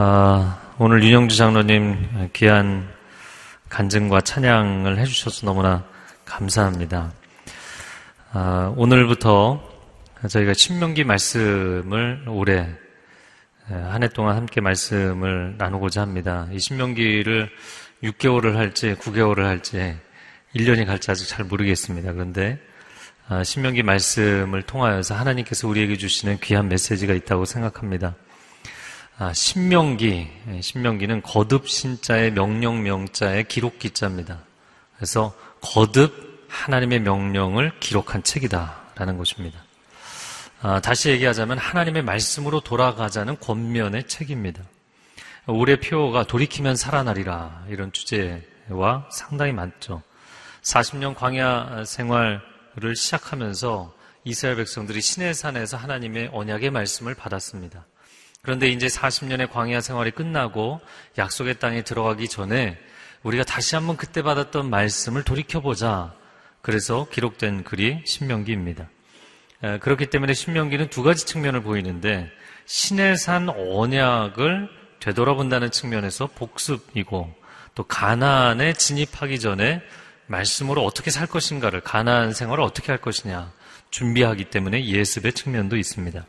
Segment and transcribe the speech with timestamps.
[0.00, 2.88] 아, 오늘 윤영주 장로님 귀한
[3.68, 5.84] 간증과 찬양을 해주셔서 너무나
[6.24, 7.10] 감사합니다.
[8.30, 9.60] 아, 오늘부터
[10.28, 12.68] 저희가 신명기 말씀을 올해
[13.66, 16.46] 한 해 동안 함께 말씀을 나누고자 합니다.
[16.52, 17.50] 이 신명기를
[18.04, 19.96] 6개월을 할지 9개월을 할지
[20.54, 22.12] 1년이 갈지 아직 잘 모르겠습니다.
[22.12, 22.60] 그런데
[23.26, 28.14] 아, 신명기 말씀을 통하여서 하나님께서 우리에게 주시는 귀한 메시지가 있다고 생각합니다.
[29.20, 34.38] 아, 신명기, 예, 신명기는 거듭 신자의 명령 명자의 기록 기자입니다.
[34.94, 39.58] 그래서 거듭 하나님의 명령을 기록한 책이다라는 것입니다.
[40.62, 44.62] 아, 다시 얘기하자면 하나님의 말씀으로 돌아가자는 권면의 책입니다.
[45.48, 50.00] 올해 표어가 돌이키면 살아나리라 이런 주제와 상당히 맞죠.
[50.62, 53.92] 40년 광야 생활을 시작하면서
[54.22, 57.84] 이스라엘 백성들이 시내 산에서 하나님의 언약의 말씀을 받았습니다.
[58.48, 60.80] 그런데 이제 40년의 광야 생활이 끝나고
[61.18, 62.78] 약속의 땅에 들어가기 전에
[63.22, 66.14] 우리가 다시 한번 그때 받았던 말씀을 돌이켜보자.
[66.62, 68.88] 그래서 기록된 글이 신명기입니다.
[69.82, 72.30] 그렇기 때문에 신명기는 두 가지 측면을 보이는데
[72.64, 77.30] 신의 산 언약을 되돌아본다는 측면에서 복습이고
[77.74, 79.82] 또 가나안에 진입하기 전에
[80.26, 83.52] 말씀으로 어떻게 살 것인가를 가나안 생활을 어떻게 할 것이냐
[83.90, 86.24] 준비하기 때문에 예습의 측면도 있습니다.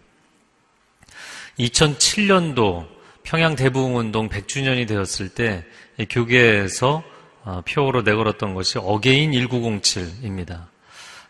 [1.60, 2.88] 2007년도
[3.24, 5.66] 평양 대부흥운동 100주년이 되었을 때
[6.10, 7.04] 교계에서
[7.44, 10.68] 어, 표어로 내걸었던 것이 Again 1907입니다.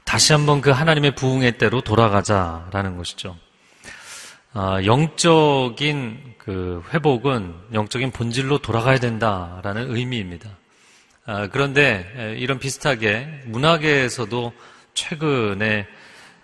[0.03, 3.37] 다시 한번 그 하나님의 부흥의 때로 돌아가자라는 것이죠.
[4.53, 10.49] 아, 영적인 그 회복은 영적인 본질로 돌아가야 된다라는 의미입니다.
[11.25, 14.51] 아, 그런데 이런 비슷하게 문학에서도
[14.95, 15.85] 최근에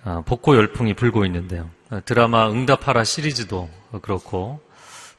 [0.03, 1.71] 아, 복고 열풍이 불고 있는데요.
[2.05, 3.69] 드라마 응답하라 시리즈도
[4.01, 4.59] 그렇고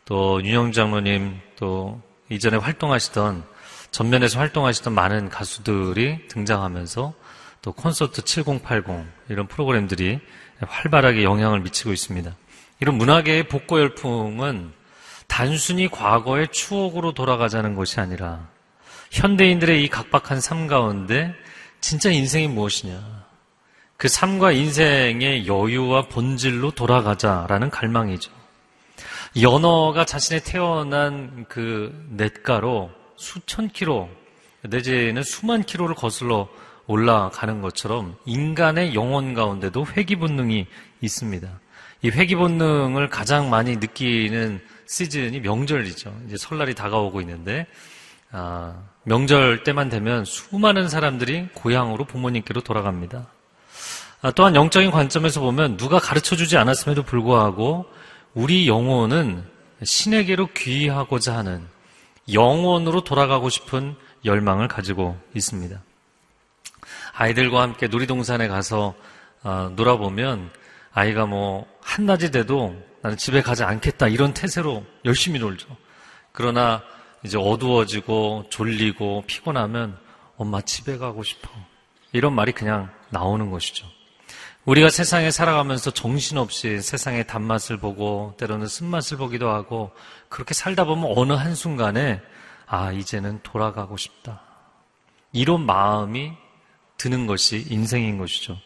[0.04, 3.44] 또 윤영 장로님 또 이전에 활동하시던
[3.90, 7.14] 전면에서 활동하시던 많은 가수들이 등장하면서
[7.62, 8.84] 또 콘서트 7080
[9.28, 10.20] 이런 프로그램들이
[10.60, 12.34] 활발하게 영향을 미치고 있습니다.
[12.80, 14.72] 이런 문학의 복고 열풍은
[15.26, 18.48] 단순히 과거의 추억으로 돌아가자는 것이 아니라
[19.10, 21.34] 현대인들의 이 각박한 삶 가운데
[21.80, 23.25] 진짜 인생이 무엇이냐.
[23.96, 28.30] 그 삶과 인생의 여유와 본질로 돌아가자라는 갈망이죠.
[29.40, 34.08] 연어가 자신의 태어난 그 냇가로 수천 킬로
[34.62, 36.48] 내지는 수만 킬로를 거슬러
[36.86, 40.66] 올라가는 것처럼 인간의 영혼 가운데도 회귀 본능이
[41.00, 41.48] 있습니다.
[42.02, 46.14] 이 회귀 본능을 가장 많이 느끼는 시즌이 명절이죠.
[46.26, 47.66] 이제 설날이 다가오고 있는데
[48.30, 48.74] 아,
[49.04, 53.26] 명절 때만 되면 수많은 사람들이 고향으로 부모님께로 돌아갑니다.
[54.26, 57.86] 아, 또한 영적인 관점에서 보면 누가 가르쳐 주지 않았음에도 불구하고
[58.34, 59.44] 우리 영혼은
[59.84, 61.64] 신에게로 귀하고자 하는
[62.32, 63.94] 영혼으로 돌아가고 싶은
[64.24, 65.80] 열망을 가지고 있습니다.
[67.14, 68.96] 아이들과 함께 놀이동산에 가서
[69.44, 70.50] 어, 놀아보면
[70.92, 75.68] 아이가 뭐 한낮이 돼도 나는 집에 가지 않겠다 이런 태세로 열심히 놀죠.
[76.32, 76.82] 그러나
[77.24, 79.96] 이제 어두워지고 졸리고 피곤하면
[80.36, 81.48] 엄마 집에 가고 싶어.
[82.10, 83.86] 이런 말이 그냥 나오는 것이죠.
[84.66, 89.92] 우리가 세상에 살아가면서 정신없이 세상의 단맛을 보고 때로는 쓴맛을 보기도 하고
[90.28, 92.20] 그렇게 살다 보면 어느 한순간에
[92.66, 94.42] 아, 이제는 돌아가고 싶다.
[95.32, 96.32] 이런 마음이
[96.98, 98.58] 드는 것이 인생인 것이죠.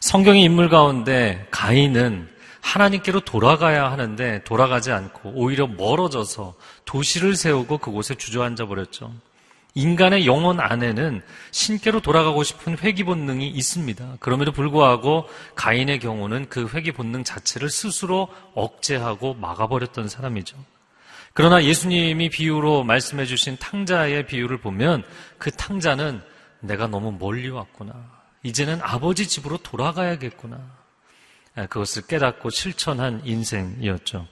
[0.00, 2.28] 성경의 인물 가운데 가인은
[2.60, 9.10] 하나님께로 돌아가야 하는데 돌아가지 않고 오히려 멀어져서 도시를 세우고 그곳에 주저앉아 버렸죠.
[9.74, 11.22] 인간의 영혼 안에는
[11.52, 14.16] 신께로 돌아가고 싶은 회귀 본능이 있습니다.
[14.20, 20.56] 그럼에도 불구하고 가인의 경우는 그 회귀 본능 자체를 스스로 억제하고 막아버렸던 사람이죠.
[21.32, 25.04] 그러나 예수님이 비유로 말씀해 주신 탕자의 비유를 보면
[25.38, 26.20] 그 탕자는
[26.60, 27.94] 내가 너무 멀리 왔구나.
[28.42, 30.58] 이제는 아버지 집으로 돌아가야겠구나.
[31.54, 34.26] 아, 그것을 깨닫고 실천한 인생이었죠.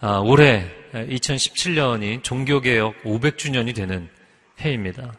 [0.00, 4.08] 아, 올해 2017년이 종교개혁 500주년이 되는
[4.60, 5.12] 해입니다.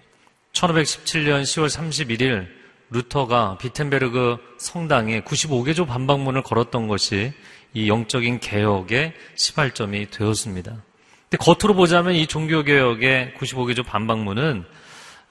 [0.54, 2.48] 1517년 10월 31일
[2.92, 7.34] 루터가 비텐베르그 성당에 95개조 반박문을 걸었던 것이
[7.74, 10.84] 이 영적인 개혁의 시발점이 되었습니다.
[11.30, 14.66] 근데 겉으로 보자면 이 종교개혁의 95개조 반박문은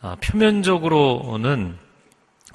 [0.01, 1.77] 아, 표면적으로는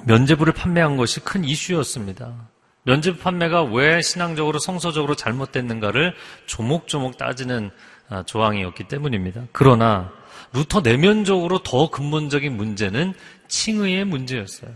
[0.06, 2.50] 면제부를 판매한 것이 큰 이슈였습니다.
[2.84, 6.16] 면제부 판매가 왜 신앙적으로 성서적으로 잘못됐는가를
[6.46, 7.72] 조목조목 따지는
[8.10, 9.44] 아, 조항이었기 때문입니다.
[9.52, 10.12] 그러나
[10.54, 13.14] 루터 내면적으로 더 근본적인 문제는
[13.48, 14.72] 칭의의 문제였어요.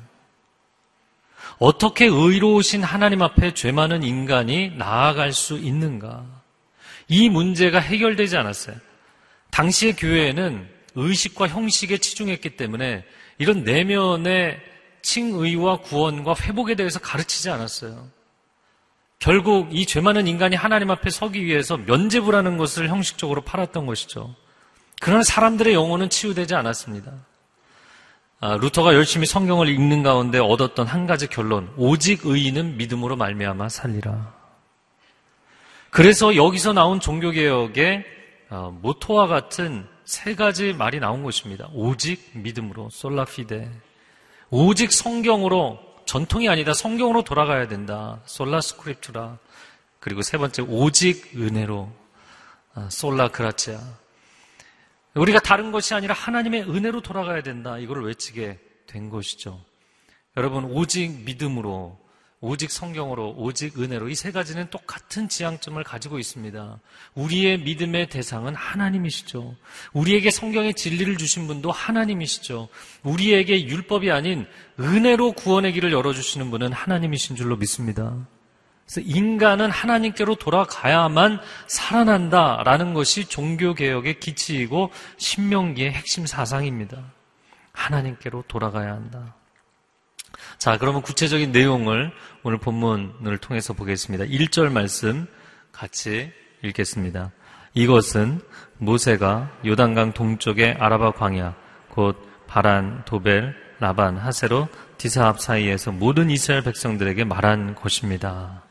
[1.60, 6.26] 어떻게 의로우신 하나님 앞에 죄 많은 인간이 나아갈 수 있는가?
[7.08, 8.76] 이 문제가 해결되지 않았어요.
[9.52, 13.06] 당시의 교회에는 의식과 형식에 치중했기 때문에
[13.38, 14.60] 이런 내면의
[15.04, 18.10] 칭의와 구원과 회복에 대해서 가르치지 않았어요.
[19.20, 24.36] 결국 이 죄 많은 인간이 하나님 앞에 서기 위해서 면제부라는 것을 형식적으로 팔았던 것이죠.
[25.00, 27.12] 그러나 사람들의 영혼은 치유되지 않았습니다.
[28.40, 34.36] 아, 루터가 열심히 성경을 읽는 가운데 얻었던 한 가지 결론, 오직 의인은 믿음으로 말미암아 살리라.
[35.90, 38.06] 그래서 여기서 나온 종교개혁의
[38.50, 41.68] 어, 모토와 같은 세 가지 말이 나온 것입니다.
[41.74, 43.70] 오직 믿음으로, Sola Fide.
[44.52, 46.74] 오직 성경으로, 전통이 아니다.
[46.74, 48.22] 성경으로 돌아가야 된다.
[48.26, 49.38] Sola Scriptura.
[50.00, 51.92] 그리고 세 번째, 오직 은혜로,
[52.76, 53.80] 아, Sola Gratia.
[55.18, 57.78] 우리가 다른 것이 아니라 하나님의 은혜로 돌아가야 된다.
[57.78, 59.60] 이걸 외치게 된 것이죠.
[60.36, 62.00] 여러분, 오직 믿음으로,
[62.40, 66.80] 오직 성경으로, 오직 은혜로 이 세 가지는 똑같은 지향점을 가지고 있습니다.
[67.16, 69.56] 우리의 믿음의 대상은 하나님이시죠.
[69.94, 72.70] 우리에게 성경의 진리를 주신 분도 하나님이시죠.
[73.04, 74.46] 우리에게 율법이 아닌
[74.80, 78.28] 은혜로 구원의 길을 열어주시는 분은 하나님이신 줄로 믿습니다.
[78.88, 86.98] 그래서 인간은 하나님께로 돌아가야만 살아난다라는 것이 종교개혁의 기치이고 신명기의 핵심 사상입니다.
[87.74, 89.36] 하나님께로 돌아가야 한다.
[90.58, 92.12] 자, 그러면 구체적인 내용을
[92.44, 94.26] 오늘 본문을 통해서 보겠습니다.
[94.26, 95.28] 1절 말씀
[95.74, 96.32] 같이
[96.64, 97.32] 읽겠습니다.
[97.74, 98.42] 이것은
[98.78, 101.56] 모세가 요단강 동쪽의 아라바 광야,
[101.90, 102.18] 곧
[102.48, 108.67] 바란, 도벨, 라반, 하세로, 디사합 사이에서 모든 이스라엘 백성들에게 말한 것입니다.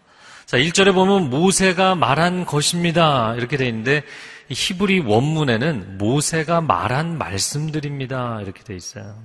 [0.46, 3.34] 자, 1절에 보면 모세가 말한 것입니다.
[3.34, 4.04] 이렇게 되어 있는데
[4.48, 8.42] 히브리 원문에는 모세가 말한 말씀들입니다.
[8.42, 9.16] 이렇게 되어 있어요.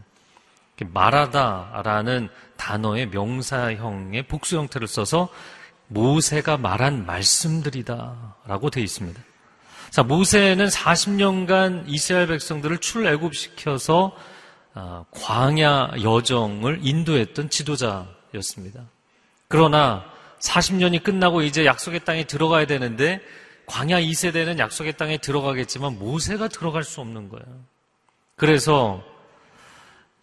[0.83, 5.29] 말하다라는 단어의 명사형의 복수 형태를 써서
[5.89, 9.21] 모세가 말한 말씀들이다라고 되어 있습니다.
[9.91, 14.11] 자, 모세는 40년간 이스라엘 백성들을 출애굽시켜서
[14.73, 18.85] 아, 광야 여정을 인도했던 지도자였습니다.
[19.47, 20.10] 그러나
[20.41, 23.21] 40년이 끝나고 이제 약속의 땅에 들어가야 되는데
[23.65, 27.45] 광야 2세대는 약속의 땅에 들어가겠지만 모세가 들어갈 수 없는 거예요.
[28.35, 29.03] 그래서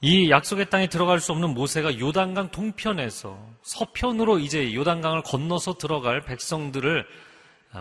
[0.01, 7.07] 이 약속의 땅에 들어갈 수 없는 모세가 요단강 동편에서 서편으로 이제 요단강을 건너서 들어갈 백성들을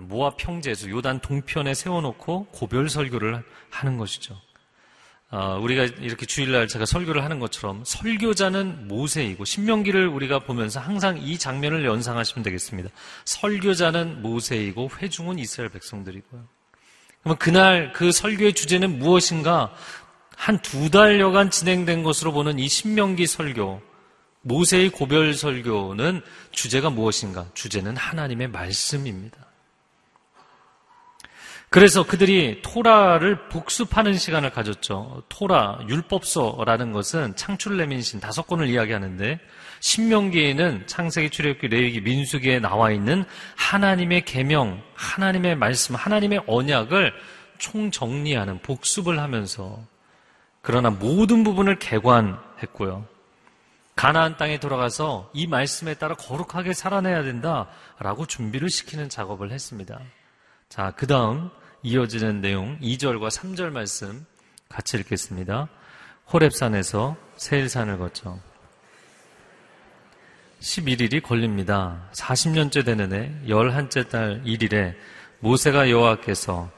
[0.03, 4.39] 모압 평지에서 요단 동편에 세워놓고 고별 설교를 하는 것이죠.
[5.29, 11.37] 어, 우리가 이렇게 주일날 제가 설교를 하는 것처럼 설교자는 모세이고 신명기를 우리가 보면서 항상 이
[11.37, 12.89] 장면을 연상하시면 되겠습니다.
[13.25, 16.43] 설교자는 모세이고 회중은 이스라엘 백성들이고요.
[17.23, 19.73] 그러면 그날 그 설교의 주제는 무엇인가?
[20.37, 23.81] 한 두 달여간 진행된 것으로 보는 이 신명기 설교,
[24.43, 26.21] 모세의 고별 설교는
[26.51, 27.49] 주제가 무엇인가?
[27.53, 29.46] 주제는 하나님의 말씀입니다.
[31.77, 35.21] 그래서 그들이 토라를 복습하는 시간을 가졌죠.
[35.29, 39.39] 토라, 율법서라는 것은 창출레민신 다섯 권을 이야기하는데
[39.81, 43.25] 신명기에는 창세기, 출애굽기, 레위기, 민수기에 나와 있는
[43.57, 47.13] 하나님의 계명, 하나님의 말씀, 하나님의 언약을
[47.59, 49.79] 총정리하는 복습을 하면서
[50.63, 53.05] 그러나 모든 부분을 개관했고요.
[53.95, 59.99] 가나안 땅에 돌아가서 이 말씀에 따라 거룩하게 살아내야 된다라고 준비를 시키는 작업을 했습니다.
[60.69, 61.51] 자, 그 다음
[61.87, 64.25] 이어지는 내용 2절과 3절 말씀
[64.67, 65.69] 같이 읽겠습니다.
[66.27, 68.37] 호랩산에서 세일산을 거쳐
[70.59, 72.09] 11일이 걸립니다.
[72.11, 74.95] 40년째 되는 해 11째 달 1일에
[75.39, 76.69] 모세가 여호와께서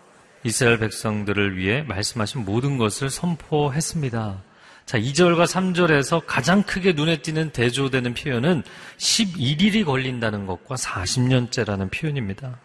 [0.43, 4.43] 이스라엘 백성들을 위해 말씀하신 모든 것을 선포했습니다.
[4.85, 8.61] 자, 2절과 3절에서 가장 크게 눈에 띄는 대조되는 표현은
[8.97, 12.59] 11일이 걸린다는 것과 40년째라는 표현입니다.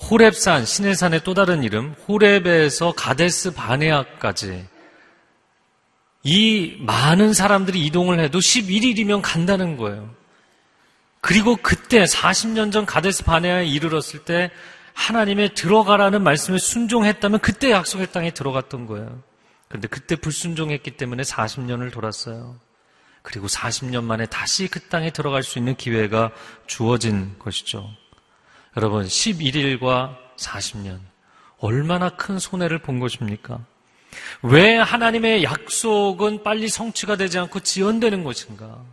[0.00, 4.66] 호랩산, 시내산의 또 다른 이름, 호랩에서 가데스 바네아까지
[6.22, 10.14] 이 많은 사람들이 이동을 해도 11일이면 간다는 거예요.
[11.20, 14.50] 그리고 그때 40년 전 가데스 바네아에 이르렀을 때
[14.94, 19.22] 하나님의 들어가라는 말씀에 순종했다면 그때 약속의 땅에 들어갔던 거예요.
[19.68, 22.58] 그런데 그때 불순종했기 때문에 40년을 돌았어요.
[23.22, 26.30] 그리고 40년 만에 다시 그 땅에 들어갈 수 있는 기회가
[26.66, 27.90] 주어진 것이죠.
[28.76, 31.00] 여러분, 11일과 40년.
[31.58, 33.64] 얼마나 큰 손해를 본 것입니까?
[34.42, 38.84] 왜 하나님의 약속은 빨리 성취가 되지 않고 지연되는 것인가?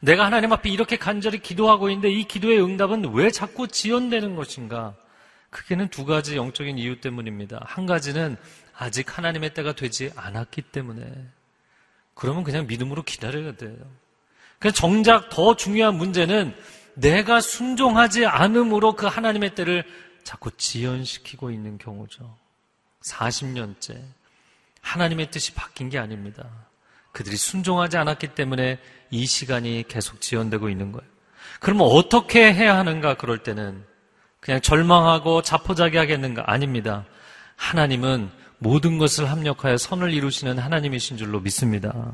[0.00, 4.94] 내가 하나님 앞에 이렇게 간절히 기도하고 있는데 이 기도의 응답은 왜 자꾸 지연되는 것인가?
[5.50, 7.60] 크게는 두 가지 영적인 이유 때문입니다.
[7.64, 8.36] 한 가지는
[8.76, 11.04] 아직 하나님의 때가 되지 않았기 때문에.
[12.14, 13.76] 그러면 그냥 믿음으로 기다려야 돼요.
[14.74, 16.54] 정작 더 중요한 문제는
[16.96, 19.84] 내가 순종하지 않음으로 그 하나님의 때를
[20.24, 22.36] 자꾸 지연시키고 있는 경우죠.
[23.04, 24.02] 40년째.
[24.80, 26.48] 하나님의 뜻이 바뀐 게 아닙니다.
[27.12, 28.78] 그들이 순종하지 않았기 때문에
[29.10, 31.08] 이 시간이 계속 지연되고 있는 거예요.
[31.60, 33.84] 그러면 어떻게 해야 하는가 그럴 때는
[34.40, 37.04] 그냥 절망하고 자포자기하겠는가 아닙니다.
[37.56, 42.12] 하나님은 모든 것을 합력하여 선을 이루시는 하나님이신 줄로 믿습니다.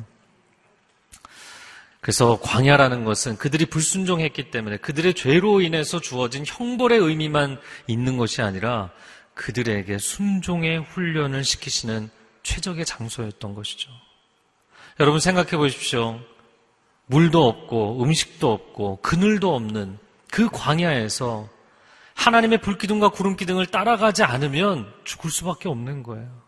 [2.02, 8.90] 그래서 광야라는 것은 그들이 불순종했기 때문에 그들의 죄로 인해서 주어진 형벌의 의미만 있는 것이 아니라
[9.34, 12.10] 그들에게 순종의 훈련을 시키시는
[12.42, 13.88] 최적의 장소였던 것이죠.
[14.98, 16.18] 여러분 생각해 보십시오.
[17.06, 19.96] 물도 없고 음식도 없고 그늘도 없는
[20.28, 21.48] 그 광야에서
[22.14, 26.42] 하나님의 불기둥과 구름기둥을 따라가지 않으면 죽을 수밖에 없는 거예요.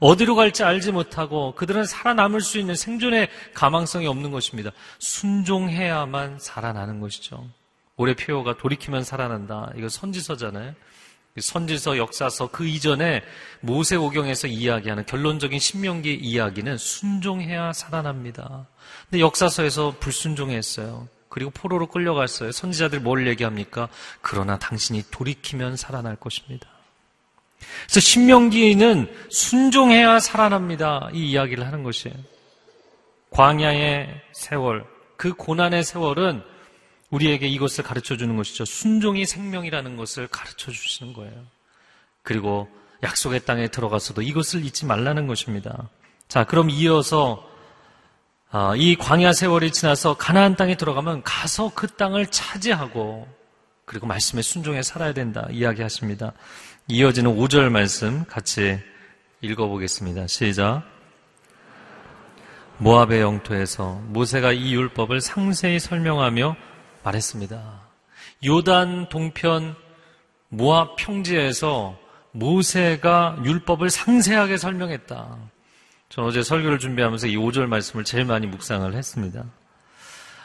[0.00, 4.70] 어디로 갈지 알지 못하고 그들은 살아남을 수 있는 생존의 가망성이 없는 것입니다.
[4.98, 7.48] 순종해야만 살아나는 것이죠.
[7.96, 9.72] 올해 표어가 돌이키면 살아난다.
[9.76, 10.74] 이거 선지서잖아요.
[11.40, 13.22] 선지서, 역사서 그 이전에
[13.60, 18.68] 모세오경에서 이야기하는 결론적인 신명기 이야기는 순종해야 살아납니다.
[19.10, 21.08] 근데 역사서에서 불순종했어요.
[21.28, 22.52] 그리고 포로로 끌려갔어요.
[22.52, 23.88] 선지자들 뭘 얘기합니까?
[24.20, 26.68] 그러나 당신이 돌이키면 살아날 것입니다.
[27.84, 31.08] 그래서 신명기는 순종해야 살아납니다.
[31.12, 32.16] 이 이야기를 하는 것이에요.
[33.30, 34.84] 광야의 세월,
[35.16, 36.42] 그 고난의 세월은
[37.10, 38.64] 우리에게 이것을 가르쳐 주는 것이죠.
[38.64, 41.32] 순종이 생명이라는 것을 가르쳐 주시는 거예요.
[42.22, 42.68] 그리고
[43.02, 45.88] 약속의 땅에 들어가서도 이것을 잊지 말라는 것입니다.
[46.28, 47.48] 자, 그럼 이어서
[48.50, 53.28] 아, 이 광야 세월이 지나서 가나안 땅에 들어가면 가서 그 땅을 차지하고
[53.84, 56.32] 그리고 말씀에 순종해 살아야 된다 이야기하십니다.
[56.86, 58.78] 이어지는 5절 말씀 같이
[59.40, 60.26] 읽어보겠습니다.
[60.26, 60.82] 시작.
[62.76, 66.56] 모압의 영토에서 모세가 이 율법을 상세히 설명하며
[67.02, 67.80] 말했습니다.
[68.44, 69.74] 요단 동편
[70.50, 71.98] 모압 평지에서
[72.32, 75.38] 모세가 율법을 상세하게 설명했다.
[76.10, 79.44] 저는 어제 설교를 준비하면서 이 5절 말씀을 제일 많이 묵상을 했습니다.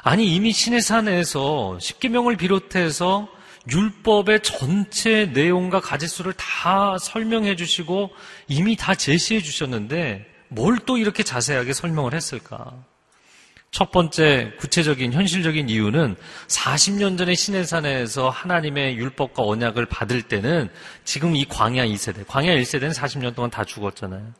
[0.03, 3.27] 아니 이미 신의 산에서 십계명을 비롯해서
[3.71, 8.11] 율법의 전체 내용과 가지수를 다 설명해 주시고
[8.47, 12.73] 이미 다 제시해 주셨는데 뭘 또 이렇게 자세하게 설명을 했을까?
[13.71, 16.15] 첫 번째 구체적인 현실적인 이유는
[16.47, 20.69] 40년 전에 신의 산에서 하나님의 율법과 언약을 받을 때는
[21.03, 24.33] 지금 이 광야 2세대, 광야 1세대는 40년 동안 다 죽었잖아요.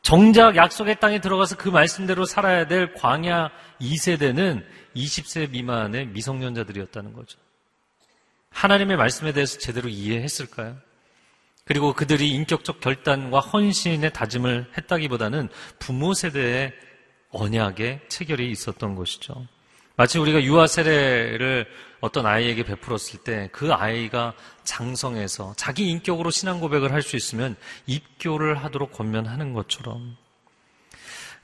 [0.00, 3.50] 정작 약속의 땅에 들어가서 그 말씀대로 살아야 될 광야
[3.82, 4.64] 2세대는
[4.96, 7.38] 20세 미만의 미성년자들이었다는 거죠.
[8.58, 10.76] 하나님의 말씀에 대해서 제대로 이해했을까요?
[11.64, 15.48] 그리고 그들이 인격적 결단과 헌신의 다짐을 했다기보다는
[15.78, 16.72] 부모 세대의
[17.30, 19.46] 언약의 체결이 있었던 것이죠.
[19.94, 21.66] 마치 우리가 유아 세례를
[22.00, 24.34] 어떤 아이에게 베풀었을 때 그 아이가
[24.64, 27.54] 장성해서 자기 인격으로 신앙 고백을 할 수 있으면
[27.86, 30.16] 입교를 하도록 권면하는 것처럼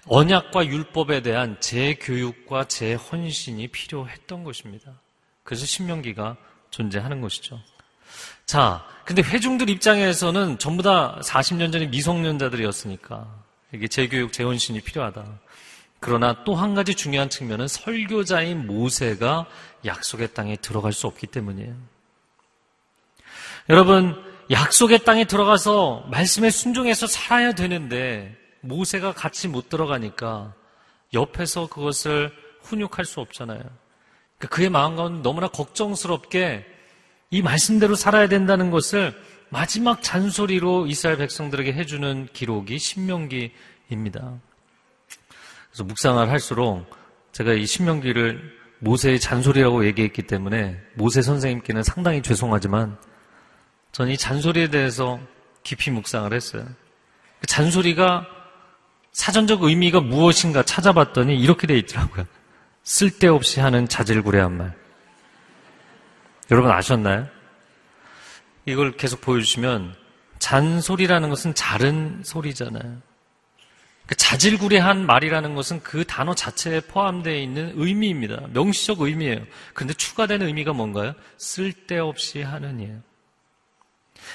[0.06, 5.00] 언약과 율법에 대한 재교육과 재헌신이 필요했던 것입니다.
[5.44, 6.37] 그래서 신명기가
[6.75, 7.61] 존재하는 것이죠.
[8.47, 13.26] 자, 근데 회중들 입장에서는 전부 다 40년 전에 미성년자들이었으니까
[13.73, 15.25] 이게 재교육, 재헌신이 필요하다.
[16.00, 19.47] 그러나 또 한 가지 중요한 측면은 설교자인 모세가
[19.85, 21.75] 약속의 땅에 들어갈 수 없기 때문이에요.
[23.71, 30.52] 여러분, 약속의 땅에 들어가서 말씀에 순종해서 살아야 되는데 모세가 같이 못 들어가니까
[31.14, 33.62] 옆에서 그것을 훈육할 수 없잖아요.
[34.38, 36.67] 그러니까 그의 마음 가운데 너무나 걱정스럽게
[37.31, 39.14] 이 말씀대로 살아야 된다는 것을
[39.49, 44.41] 마지막 잔소리로 이스라엘 백성들에게 해주는 기록이 신명기입니다.
[45.71, 46.87] 그래서 묵상을 할수록
[47.33, 52.99] 제가 이 신명기를 모세의 잔소리라고 얘기했기 때문에 모세 선생님께는 상당히 죄송하지만
[53.93, 55.19] 저는 이 잔소리에 대해서
[55.62, 56.67] 깊이 묵상을 했어요.
[57.41, 58.26] 그 잔소리가
[59.12, 62.26] 사전적 의미가 무엇인가 찾아봤더니 이렇게 돼 있더라고요.
[62.85, 64.75] 쓸데없이 하는 자질구레한 말.
[66.50, 67.26] 여러분 아셨나요?
[68.67, 69.97] 이걸 계속 보여주시면
[70.38, 72.99] 잔소리라는 것은 자른 소리잖아요.
[74.07, 78.49] 그 자질구레한 말이라는 것은 그 단어 자체에 포함되어 있는 의미입니다.
[78.53, 79.41] 명시적 의미예요.
[79.73, 81.14] 그런데 추가되는 의미가 뭔가요?
[81.38, 83.00] 쓸데없이 하는 이에요.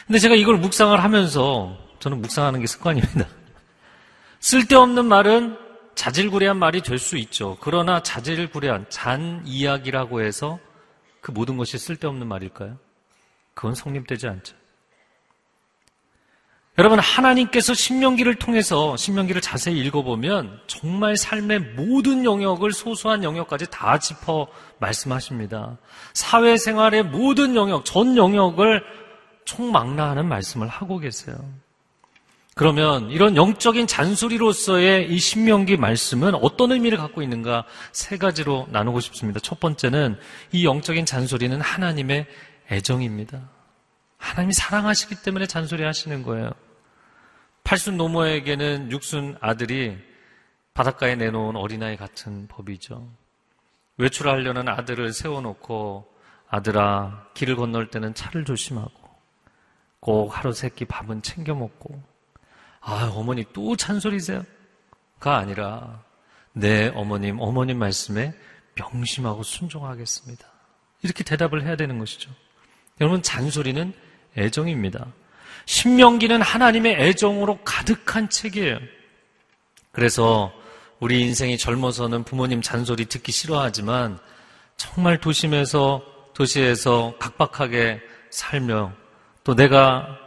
[0.07, 3.27] 근데 제가 이걸 묵상을 하면서 저는 묵상하는 게 습관입니다.
[4.39, 7.57] 쓸데없는 말은 자질구레한 말이 될 수 있죠.
[7.61, 10.59] 그러나 자질구레한 잔 이야기라고 해서
[11.21, 12.77] 그 모든 것이 쓸데없는 말일까요?
[13.53, 14.55] 그건 성립되지 않죠.
[16.77, 24.47] 여러분 하나님께서 신명기를 통해서 신명기를 자세히 읽어보면 정말 삶의 모든 영역을 소소한 영역까지 다 짚어
[24.79, 25.77] 말씀하십니다.
[26.13, 28.81] 사회생활의 모든 영역, 전 영역을
[29.43, 31.35] 총망라하는 말씀을 하고 계세요.
[32.59, 37.63] 그러면 이런 영적인 잔소리로서의 이 신명기 말씀은 어떤 의미를 갖고 있는가
[37.93, 39.39] 세 가지로 나누고 싶습니다.
[39.39, 40.19] 첫 번째는
[40.51, 42.27] 이 영적인 잔소리는 하나님의
[42.69, 43.49] 애정입니다.
[44.17, 46.51] 하나님이 사랑하시기 때문에 잔소리 하시는 거예요.
[47.63, 49.97] 팔순 노모에게는 육순 아들이
[50.73, 53.09] 바닷가에 내놓은 어린아이 같은 법이죠.
[53.95, 56.13] 외출하려는 아들을 세워놓고
[56.49, 58.91] 아들아 길을 건널 때는 차를 조심하고
[60.01, 62.08] 꼭 하루 세끼 밥은 챙겨 먹고
[62.81, 64.43] 아 어머니 또 잔소리세요?
[65.19, 66.03] 가 아니라
[66.53, 68.33] 네 어머님 어머님 말씀에
[68.75, 70.47] 명심하고 순종하겠습니다.
[71.01, 72.31] 이렇게 대답을 해야 되는 것이죠.
[73.01, 73.93] 여러분 잔소리는
[74.37, 75.07] 애정입니다.
[75.65, 78.79] 신명기는 하나님의 애정으로 가득한 책이에요.
[79.91, 80.51] 그래서
[80.99, 84.19] 우리 인생이 젊어서는 부모님 잔소리 듣기 싫어하지만
[84.77, 88.93] 정말 도심에서 도시에서 각박하게 살며
[89.43, 90.17] 또 내가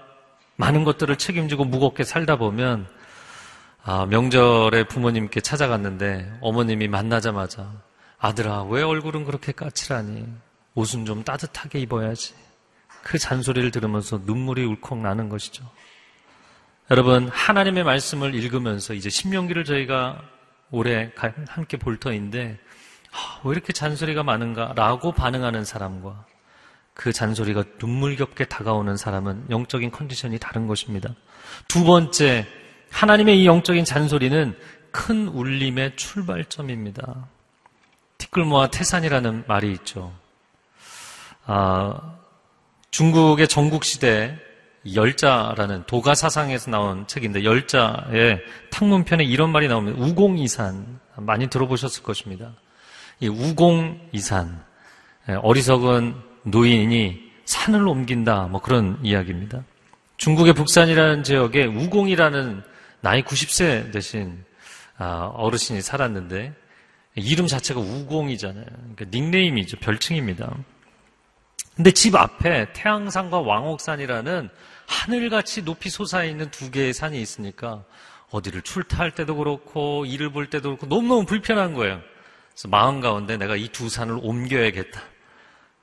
[0.56, 2.86] 많은 것들을 책임지고 무겁게 살다 보면
[3.84, 7.72] 아, 명절에 부모님께 찾아갔는데 어머님이 만나자마자
[8.18, 10.26] 아들아 왜 얼굴은 그렇게 까칠하니?
[10.74, 12.34] 옷은 좀 따뜻하게 입어야지.
[13.02, 15.68] 그 잔소리를 들으면서 눈물이 울컥 나는 것이죠.
[16.90, 20.22] 여러분 하나님의 말씀을 읽으면서 이제 신명기를 저희가
[20.70, 21.10] 올해
[21.48, 22.58] 함께 볼 터인데
[23.12, 26.24] 아, 왜 이렇게 잔소리가 많은가라고 반응하는 사람과
[26.94, 31.14] 그 잔소리가 눈물겹게 다가오는 사람은 영적인 컨디션이 다른 것입니다.
[31.68, 32.46] 두 번째,
[32.90, 34.56] 하나님의 이 영적인 잔소리는
[34.90, 37.28] 큰 울림의 출발점입니다.
[38.18, 40.12] 티끌모아 태산이라는 말이 있죠.
[41.46, 42.16] 아,
[42.90, 44.38] 중국의 전국시대
[44.94, 52.52] 열자라는 도가 사상에서 나온 책인데 열자의 탕문편에 이런 말이 나오면 우공이산 많이 들어보셨을 것입니다.
[53.20, 54.62] 이 우공이산
[55.42, 59.64] 어리석은 노인이 산을 옮긴다 뭐 그런 이야기입니다.
[60.16, 62.62] 중국의 북산이라는 지역에 우공이라는
[63.00, 64.44] 나이 90세 되신
[64.98, 66.54] 아, 어르신이 살았는데
[67.16, 68.64] 이름 자체가 우공이잖아요.
[68.64, 69.78] 그러니까 닉네임이죠.
[69.78, 70.54] 별칭입니다.
[71.74, 74.48] 근데 집 앞에 태양산과 왕옥산이라는
[74.86, 77.84] 하늘같이 높이 솟아있는 두 개의 산이 있으니까
[78.30, 82.00] 어디를 출타할 때도 그렇고 일을 볼 때도 그렇고 너무너무 불편한 거예요.
[82.52, 85.02] 그래서 마음 가운데 내가 이 두 산을 옮겨야겠다.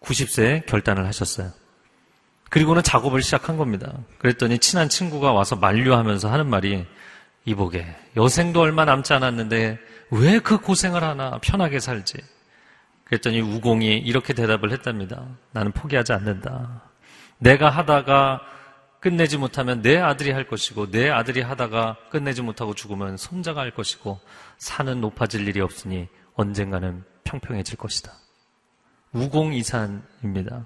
[0.01, 1.51] 90세에 결단을 하셨어요.
[2.49, 3.93] 그리고는 작업을 시작한 겁니다.
[4.17, 6.85] 그랬더니 친한 친구가 와서 만류하면서 하는 말이
[7.45, 7.85] 이보게
[8.17, 9.79] 여생도 얼마 남지 않았는데
[10.11, 12.17] 왜 그 고생을 하나 편하게 살지.
[13.03, 15.25] 그랬더니 우공이 이렇게 대답을 했답니다.
[15.51, 16.83] 나는 포기하지 않는다.
[17.37, 18.41] 내가 하다가
[18.99, 24.19] 끝내지 못하면 내 아들이 할 것이고 내 아들이 하다가 끝내지 못하고 죽으면 손자가 할 것이고
[24.57, 28.11] 산은 높아질 일이 없으니 언젠가는 평평해질 것이다.
[29.13, 30.65] 우공이산입니다.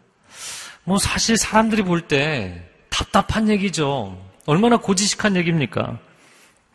[0.84, 4.18] 뭐 사실 사람들이 볼 때 답답한 얘기죠.
[4.46, 6.00] 얼마나 고지식한 얘기입니까?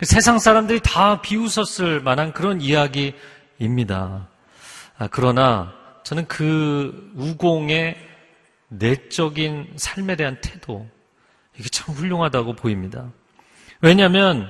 [0.01, 4.27] 세상 사람들이 다 비웃었을 만한 그런 이야기입니다.
[4.97, 7.97] 아, 그러나 저는 그 우공의
[8.69, 10.87] 내적인 삶에 대한 태도,
[11.57, 13.11] 이게 참 훌륭하다고 보입니다.
[13.81, 14.49] 왜냐하면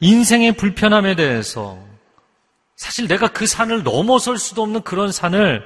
[0.00, 1.78] 인생의 불편함에 대해서
[2.76, 5.62] 사실 내가 그 산을 넘어설 수도 없는 그런 산을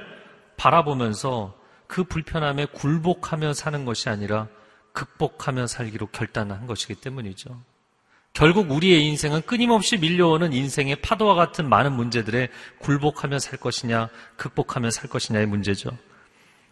[0.57, 1.55] 바라보면서
[1.87, 4.47] 그 불편함에 굴복하며 사는 것이 아니라
[4.91, 7.61] 극복하며 살기로 결단한 것이기 때문이죠.
[8.33, 15.09] 결국 우리의 인생은 끊임없이 밀려오는 인생의 파도와 같은 많은 문제들에 굴복하며 살 것이냐, 극복하며 살
[15.09, 15.89] 것이냐의 문제죠.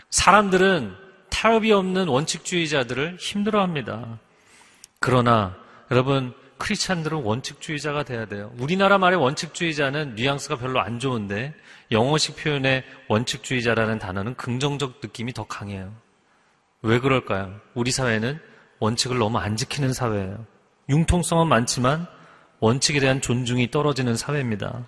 [0.09, 0.95] 사람들은
[1.29, 4.19] 타협이 없는 원칙주의자들을 힘들어합니다.
[4.99, 5.55] 그러나
[5.91, 8.53] 여러분 크리스찬들은 원칙주의자가 돼야 돼요.
[8.57, 11.53] 우리나라 말의 원칙주의자는 뉘앙스가 별로 안 좋은데
[11.91, 15.93] 영어식 표현의 원칙주의자라는 단어는 긍정적 느낌이 더 강해요.
[16.81, 17.59] 왜 그럴까요?
[17.73, 18.39] 우리 사회는
[18.79, 20.45] 원칙을 너무 안 지키는 사회예요.
[20.89, 22.07] 융통성은 많지만
[22.59, 24.85] 원칙에 대한 존중이 떨어지는 사회입니다.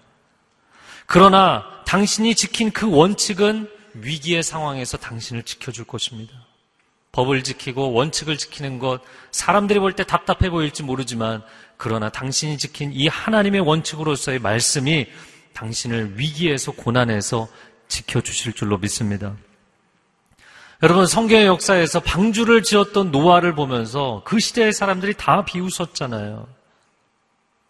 [1.05, 6.33] 그러나 당신이 지킨 그 원칙은 위기의 상황에서 당신을 지켜줄 것입니다.
[7.17, 9.01] 법을 지키고 원칙을 지키는 것,
[9.31, 11.41] 사람들이 볼 때 답답해 보일지 모르지만,
[11.75, 15.07] 그러나 당신이 지킨 이 하나님의 원칙으로서의 말씀이
[15.53, 17.47] 당신을 위기에서 고난에서
[17.87, 19.33] 지켜주실 줄로 믿습니다.
[20.83, 26.47] 여러분 성경의 역사에서 방주를 지었던 노아를 보면서 그 시대의 사람들이 다 비웃었잖아요.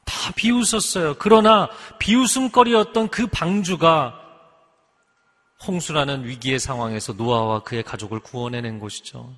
[0.04, 1.16] 다 비웃었어요.
[1.20, 4.20] 그러나 비웃음거리였던 그 방주가
[5.66, 9.34] 홍수라는 위기의 상황에서 노아와 그의 가족을 구원해낸 것이죠.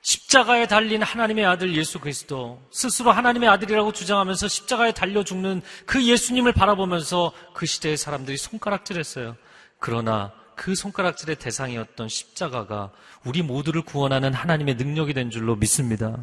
[0.00, 6.52] 십자가에 달린 하나님의 아들 예수 그리스도 스스로 하나님의 아들이라고 주장하면서 십자가에 달려 죽는 그 예수님을
[6.52, 9.36] 바라보면서 그 시대의 사람들이 손가락질했어요.
[9.78, 12.90] 그러나 그 손가락질의 대상이었던 십자가가
[13.24, 16.16] 우리 모두를 구원하는 하나님의 능력이 된 줄로 믿습니다.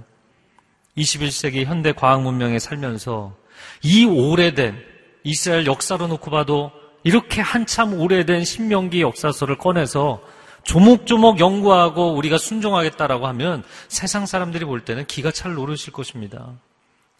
[0.97, 3.35] 21세기 현대 과학 문명에 살면서
[3.83, 4.83] 이 오래된
[5.23, 6.71] 이스라엘 역사로 놓고 봐도
[7.05, 10.21] 이렇게 한참 오래된 신명기 역사서를 꺼내서
[10.63, 16.53] 조목조목 연구하고 우리가 순종하겠다라고 하면 세상 사람들이 볼 때는 기가 찰 노르실 것입니다.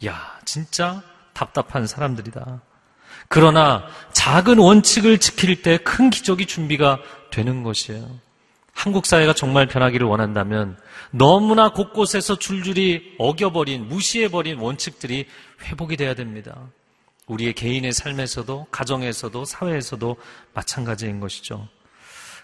[0.03, 2.61] 야, 진짜 답답한 사람들이다.
[3.29, 8.09] 그러나 작은 원칙을 지킬 때 큰 기적이 준비가 되는 것이에요.
[8.73, 10.77] 한국 사회가 정말 변하기를 원한다면
[11.11, 15.27] 너무나 곳곳에서 줄줄이 어겨버린, 무시해버린 원칙들이
[15.61, 16.55] 회복이 돼야 됩니다.
[17.27, 20.17] 우리의 개인의 삶에서도, 가정에서도, 사회에서도
[20.53, 21.67] 마찬가지인 것이죠.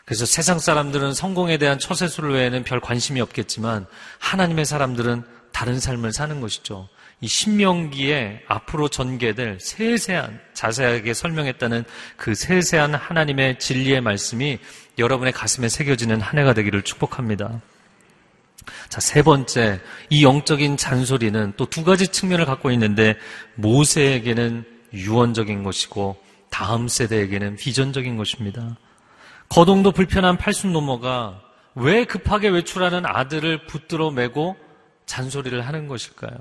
[0.06, 3.86] 그래서 세상 사람들은 성공에 대한 처세술 외에는 별 관심이 없겠지만
[4.20, 6.90] 하나님의 사람들은 다른 삶을 사는 것이죠.
[7.20, 11.84] 이 신명기에 앞으로 전개될 세세한 자세하게 설명했다는
[12.18, 14.58] 그 세세한 하나님의 진리의 말씀이
[14.98, 17.62] 여러분의 가슴에 새겨지는 한 해가 되기를 축복합니다.
[18.90, 23.16] 자, 세 번째, 이 영적인 잔소리는 또 두 가지 측면을 갖고 있는데
[23.56, 28.78] 모세에게는 유언적인 것이고 다음 세대에게는 비전적인 것입니다.
[29.50, 31.42] 거동도 불편한 팔순 노모가
[31.76, 34.58] 왜 급하게 외출하는 아들을 붙들어 매고
[35.06, 36.38] 잔소리를 하는 것일까요?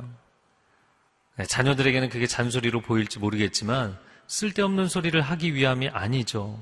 [1.37, 6.59] 네, 자녀들에게는 그게 잔소리로 보일지 모르겠지만 쓸데없는 소리를 하기 위함이 아니죠.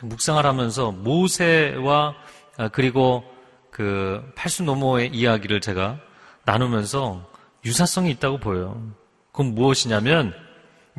[0.00, 2.14] 묵상을 하면서 모세와
[2.56, 3.24] 아, 그리고
[3.70, 5.98] 그 팔순 노모의 이야기를 제가
[6.44, 7.30] 나누면서
[7.64, 8.82] 유사성이 있다고 보여요.
[9.30, 10.34] 그건 무엇이냐면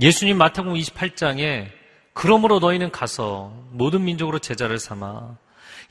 [0.02, 1.68] 예수님 마태복음 28장에
[2.14, 5.36] 그러므로 너희는 가서 모든 민족으로 제자를 삼아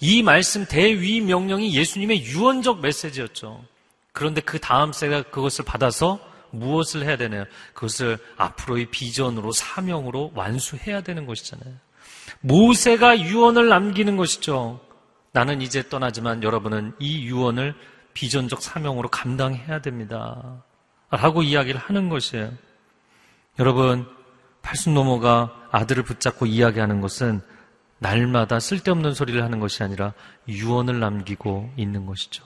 [0.00, 3.64] 이 말씀 대위 명령이 예수님의 유언적 메시지였죠.
[4.12, 7.44] 그런데 그 다음 세가 그것을 받아서 무엇을 해야 되나요?
[7.72, 11.74] 그것을 앞으로의 비전으로 사명으로 완수해야 되는 것이잖아요.
[12.40, 14.80] 모세가 유언을 남기는 것이죠.
[15.32, 17.74] 나는 이제 떠나지만 여러분은 이 유언을
[18.12, 20.62] 비전적 사명으로 감당해야 됩니다.
[21.10, 22.52] 라고 이야기를 하는 것이에요.
[23.58, 24.06] 여러분,
[24.62, 27.40] 팔순노모가 아들을 붙잡고 이야기하는 것은
[27.98, 30.14] 날마다 쓸데없는 소리를 하는 것이 아니라
[30.48, 32.44] 유언을 남기고 있는 것이죠.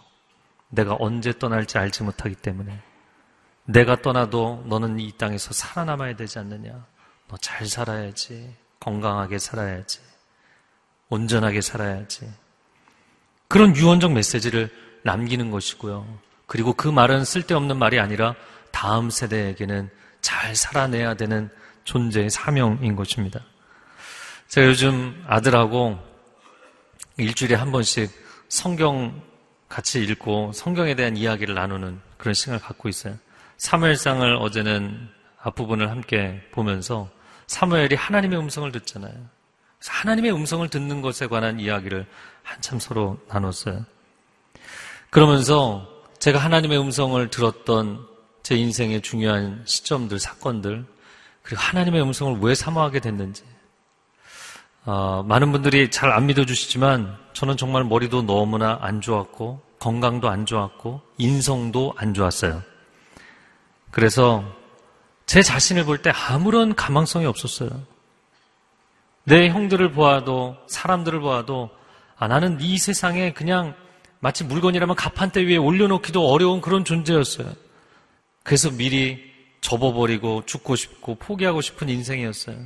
[0.69, 2.83] 내가 언제 떠날지 알지 못하기 때문에
[3.65, 6.85] 내가 떠나도 너는 이 땅에서 살아남아야 되지 않느냐.
[7.29, 8.55] 너 잘 살아야지.
[8.81, 10.01] 건강하게 살아야지.
[11.09, 12.29] 온전하게 살아야지.
[13.49, 14.71] 그런 유언적 메시지를
[15.03, 16.07] 남기는 것이고요.
[16.47, 18.35] 그리고 그 말은 쓸데없는 말이 아니라
[18.73, 19.91] 다음 세대에게는
[20.27, 21.49] 잘 살아내야 되는
[21.85, 23.45] 존재의 사명인 것입니다.
[24.49, 26.01] 제가 요즘 아들하고
[27.17, 28.11] 일주일에 한 번씩
[28.49, 29.23] 성경
[29.69, 33.15] 같이 읽고 성경에 대한 이야기를 나누는 그런 시간을 갖고 있어요.
[33.59, 35.09] 사무엘상을 어제는
[35.43, 37.09] 앞부분을 함께 보면서
[37.47, 39.15] 사무엘이 하나님의 음성을 듣잖아요.
[39.87, 42.05] 하나님의 음성을 듣는 것에 관한 이야기를
[42.43, 43.87] 한참 서로 나눴어요.
[45.11, 48.16] 그러면서 제가 하나님의 음성을 들었던
[48.47, 50.87] 제 인생의 중요한 시점들, 사건들,
[51.43, 53.43] 그리고 하나님의 음성을 왜 사모하게 됐는지.
[54.85, 61.01] 어, 많은 분들이 잘 안 믿어주시지만 저는 정말 머리도 너무나 안 좋았고 건강도 안 좋았고
[61.19, 62.63] 인성도 안 좋았어요.
[63.91, 64.45] 그래서
[65.27, 67.71] 제 자신을 볼 때 아무런 가망성이 없었어요.
[69.25, 71.69] 내 형들을 보아도 사람들을 보아도
[72.17, 73.75] 아, 나는 이 세상에 그냥
[74.21, 77.66] 마치 물건이라면 가판대 위에 올려놓기도 어려운 그런 존재였어요.
[78.47, 79.19] 그래서 미리
[79.61, 82.57] 접어버리고 죽고 싶고 포기하고 싶은 인생이었어요.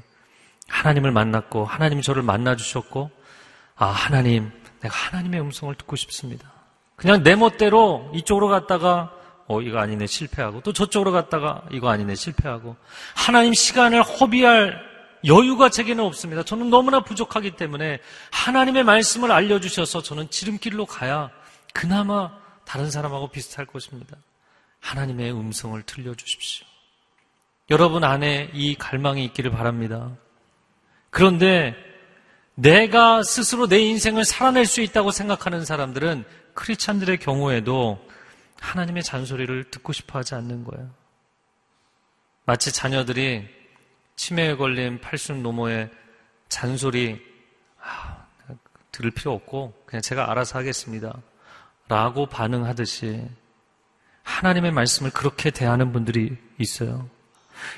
[0.69, 3.11] 하나님을 만났고 하나님이 저를 만나주셨고
[3.77, 6.53] 아 하나님 내가 하나님의 음성을 듣고 싶습니다.
[6.97, 9.11] 그냥 내 멋대로 이쪽으로 갔다가
[9.47, 10.61] 어, 이거 아니네, 실패하고.
[10.61, 12.77] 또 저쪽으로 갔다가 이거 아니네, 실패하고.
[13.17, 14.81] 하나님 시간을 허비할
[15.25, 16.45] 여유가 제게는 없습니다.
[16.45, 17.99] 저는 너무나 부족하기 때문에
[18.31, 21.31] 하나님의 말씀을 알려주셔서 저는 지름길로 가야
[21.73, 22.31] 그나마
[22.65, 24.19] 다른 사람하고 비슷할 것입니다.
[24.81, 26.67] 하나님의 음성을 들려주십시오.
[27.71, 30.17] 여러분 안에 이 갈망이 있기를 바랍니다.
[31.11, 31.75] 그런데
[32.55, 38.05] 내가 스스로 내 인생을 살아낼 수 있다고 생각하는 사람들은 크리스찬들의 경우에도
[38.61, 40.91] 하나님의 잔소리를 듣고 싶어 하지 않는 거예요.
[42.45, 43.49] 마치 자녀들이
[44.17, 45.91] 치매에 걸린 팔순 노모의
[46.49, 47.25] 잔소리
[47.81, 48.27] 아,
[48.93, 51.17] 들을 필요 없고 그냥 제가 알아서 하겠습니다.
[51.89, 53.27] 라고 반응하듯이
[54.31, 57.09] 하나님의 말씀을 그렇게 대하는 분들이 있어요.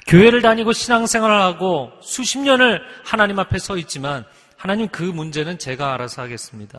[0.07, 4.25] 교회를 다니고 신앙생활을 하고 수십 년을 하나님 앞에 서 있지만
[4.57, 6.79] 하나님 그 문제는 제가 알아서 하겠습니다.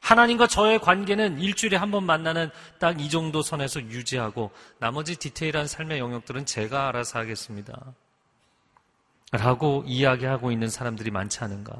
[0.00, 5.98] 하나님과 저의 관계는 일주일에 한 번 만나는 딱 이 정도 선에서 유지하고 나머지 디테일한 삶의
[5.98, 7.74] 영역들은 제가 알아서 하겠습니다.
[9.32, 11.74] 라고 이야기하고 있는 사람들이 많지 않은가.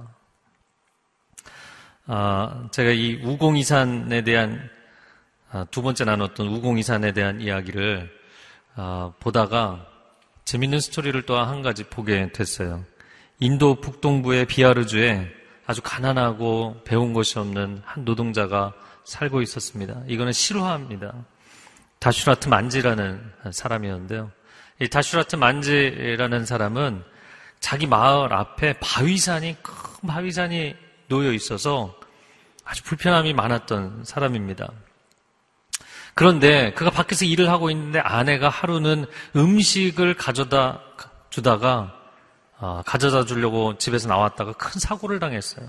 [2.08, 4.75] 아, 제가 이 우공이산에 대한 아,
[5.70, 8.10] 두 번째 나눴던 우공이산에 대한 이야기를
[8.74, 9.86] 아, 보다가
[10.44, 12.84] 재밌는 스토리를 또 한 가지 보게 됐어요.
[13.40, 15.28] 인도 북동부의 비아르주에
[15.66, 18.72] 아주 가난하고 배운 것이 없는 한 노동자가
[19.04, 20.02] 살고 있었습니다.
[20.06, 21.12] 이거는 실화입니다.
[21.98, 24.30] 다슈라트 만지라는 사람이었는데요.
[24.80, 27.02] 이 다슈라트 만지라는 사람은
[27.60, 30.74] 자기 마을 앞에 바위산이 큰 바위산이
[31.08, 31.94] 놓여 있어서
[32.64, 34.68] 아주 불편함이 많았던 사람입니다.
[36.16, 39.04] 그런데 그가 밖에서 일을 하고 있는데 아내가 하루는
[39.36, 40.80] 음식을 가져다
[41.28, 41.94] 주다가
[42.56, 45.68] 어, 가져다 주려고 집에서 나왔다가 큰 사고를 당했어요.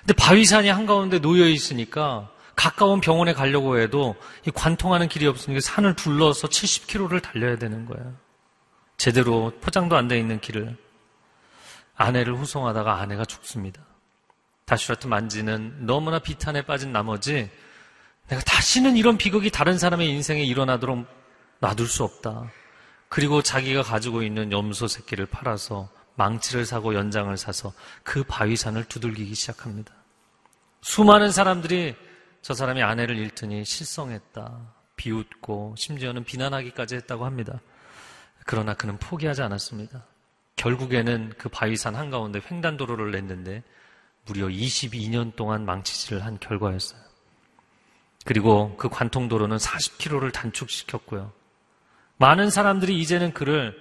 [0.00, 6.48] 근데 바위산이 한가운데 놓여 있으니까 가까운 병원에 가려고 해도 이 관통하는 길이 없으니까 산을 둘러서
[6.48, 8.14] 70km를 달려야 되는 거예요.
[8.96, 10.76] 제대로 포장도 안 돼 있는 길을.
[11.94, 13.80] 아내를 후송하다가 아내가 죽습니다.
[14.64, 17.48] 다슈라트 만지는 너무나 비탄에 빠진 나머지
[18.28, 21.06] 내가 다시는 이런 비극이 다른 사람의 인생에 일어나도록
[21.60, 22.50] 놔둘 수 없다.
[23.08, 29.94] 그리고 자기가 가지고 있는 염소 새끼를 팔아서 망치를 사고 연장을 사서 그 바위산을 두들기기 시작합니다.
[30.82, 31.94] 수많은 사람들이
[32.42, 34.74] 저 사람이 아내를 잃더니 실성했다.
[34.96, 37.60] 비웃고 심지어는 비난하기까지 했다고 합니다.
[38.44, 40.04] 그러나 그는 포기하지 않았습니다.
[40.56, 43.62] 결국에는 그 바위산 한가운데 횡단도로를 냈는데
[44.24, 47.05] 무려 22년 동안 망치질을 한 결과였어요.
[48.26, 51.32] 그리고 그 관통도로는 40km를 단축시켰고요.
[52.18, 53.78] 많은 사람들이 이제는 그를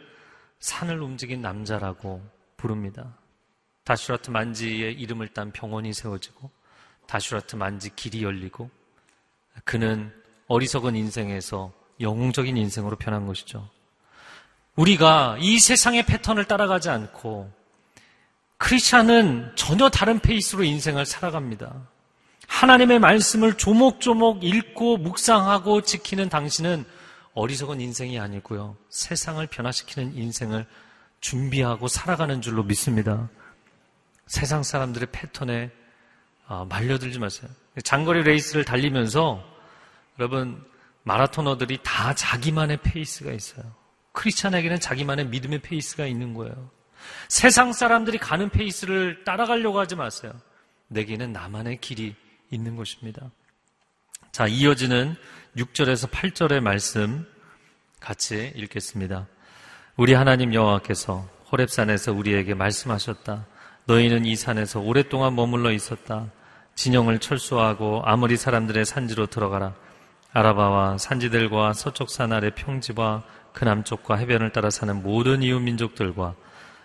[0.59, 2.21] 산을 움직인 남자라고
[2.55, 3.17] 부릅니다.
[3.85, 6.51] 다슈라트 만지의 이름을 딴 병원이 세워지고
[7.07, 8.69] 다슈라트 만지 길이 열리고
[9.63, 10.13] 그는
[10.47, 13.67] 어리석은 인생에서 영웅적인 인생으로 변한 것이죠.
[14.75, 17.51] 우리가 이 세상의 패턴을 따라가지 않고
[18.57, 21.94] 크리스찬은 전혀 다른 페이스로 인생을 살아갑니다.
[22.47, 26.85] 하나님의 말씀을 조목조목 읽고 묵상하고 지키는 당신은
[27.33, 28.77] 어리석은 인생이 아니고요.
[28.89, 30.65] 세상을 변화시키는 인생을
[31.19, 33.29] 준비하고 살아가는 줄로 믿습니다.
[34.27, 35.71] 세상 사람들의 패턴에
[36.47, 37.49] 아, 말려들지 마세요.
[37.83, 39.43] 장거리 레이스를 달리면서
[40.19, 40.63] 여러분
[41.03, 43.63] 마라토너들이 다 자기만의 페이스가 있어요.
[44.13, 46.69] 크리스찬에게는 자기만의 믿음의 페이스가 있는 거예요.
[47.27, 50.31] 세상 사람들이 가는 페이스를 따라가려고 하지 마세요.
[50.87, 52.15] 내게는 나만의 길이
[52.51, 53.31] 있는 것입니다.
[54.31, 55.15] 자, 이어지는
[55.57, 57.25] 6절에서 8절의 말씀
[57.99, 59.27] 같이 읽겠습니다.
[59.97, 63.45] 우리 하나님 여호와께서 호렙산에서 우리에게 말씀하셨다.
[63.85, 66.31] 너희는 이 산에서 오랫동안 머물러 있었다.
[66.75, 69.73] 진영을 철수하고 아무리 사람들의 산지로 들어가라.
[70.33, 76.35] 아라바와 산지들과 서쪽 산 아래 평지와 그 남쪽과 해변을 따라 사는 모든 이웃 민족들과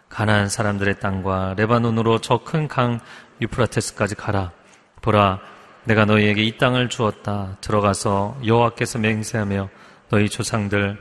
[0.09, 3.01] 가나안 사람들의 땅과 레바논으로 저 큰 강
[3.41, 4.53] 유프라테스까지 가라.
[5.03, 5.41] 보라,
[5.85, 7.57] 내가 너희에게 이 땅을 주었다.
[7.61, 9.69] 들어가서 여호와께서 맹세하며
[10.11, 10.99] 너희 조상들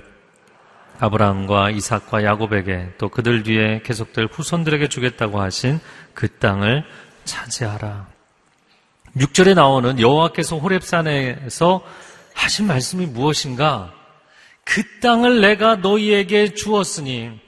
[1.00, 5.80] 아브라함과 이삭과 야곱에게 또 그들 뒤에 계속될 후손들에게 주겠다고 하신
[6.14, 6.84] 그 땅을
[7.26, 8.08] 차지하라.
[9.18, 11.82] 6절에 나오는 여호와께서 호렙산에서
[12.34, 13.94] 하신 말씀이 무엇인가?
[14.64, 17.40] 그 땅을 내가 너희에게 주었으니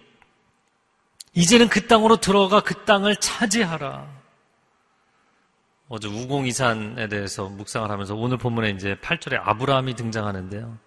[1.33, 4.20] 이제는 그 땅으로 들어가 그 땅을 차지하라.
[5.93, 10.77] 어제 우공이산에 대해서 묵상을 하면서 오늘 본문에 이제 8절에 아브라함이 등장하는데요.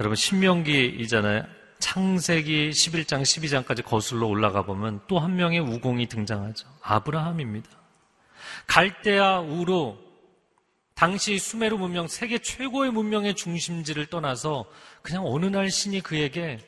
[0.00, 1.44] 여러분 신명기이잖아요.
[1.78, 6.68] 창세기 11장 12장까지 거슬러 올라가 보면 또 한 명의 우공이 등장하죠.
[6.82, 7.70] 아브라함입니다.
[8.66, 9.96] 갈대아 우루
[10.94, 14.66] 당시 수메르 문명 세계 최고의 문명의 중심지를 떠나서
[15.00, 16.58] 그냥 어느 날 신이 그에게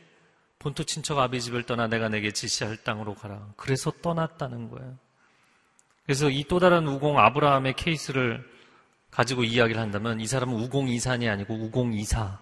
[0.59, 3.53] 본토 친척 아비 집을 떠나 내가 내게 지시할 땅으로 가라.
[3.59, 5.04] 그래서 떠났다는 거예요.
[6.05, 8.47] 그래서 이 또 다른 우공 아브라함의 케이스를
[9.11, 12.39] 가지고 이야기를 한다면 이 사람은 우공 이산이 아니고 우공 이사.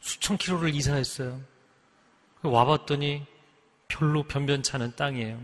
[0.00, 1.40] 수천 킬로를 이사했어요.
[2.42, 3.24] 와봤더니
[3.88, 5.38] 별로 변변찮은 땅이에요.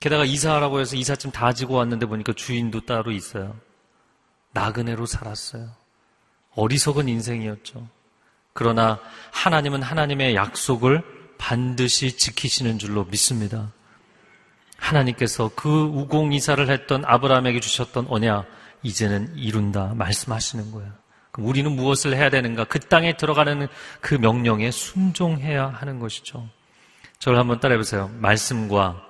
[0.00, 3.58] 게다가 이사하라고 해서 이삿짐 다 지고 왔는데 보니까 주인도 따로 있어요.
[4.52, 5.70] 나그네로 살았어요.
[6.52, 7.88] 어리석은 인생이었죠.
[8.52, 9.00] 그러나
[9.32, 11.02] 하나님은 하나님의 약속을
[11.38, 13.72] 반드시 지키시는 줄로 믿습니다.
[14.78, 18.46] 하나님께서 그 우공 이사를 했던 아브라함에게 주셨던 언약
[18.82, 20.90] 이제는 이룬다 말씀하시는 거예요.
[21.32, 22.64] 그럼 우리는 무엇을 해야 되는가?
[22.64, 23.68] 그 땅에 들어가는
[24.00, 26.48] 그 명령에 순종해야 하는 것이죠.
[27.18, 28.10] 저를 한번 따라해 보세요.
[28.18, 29.02] 말씀과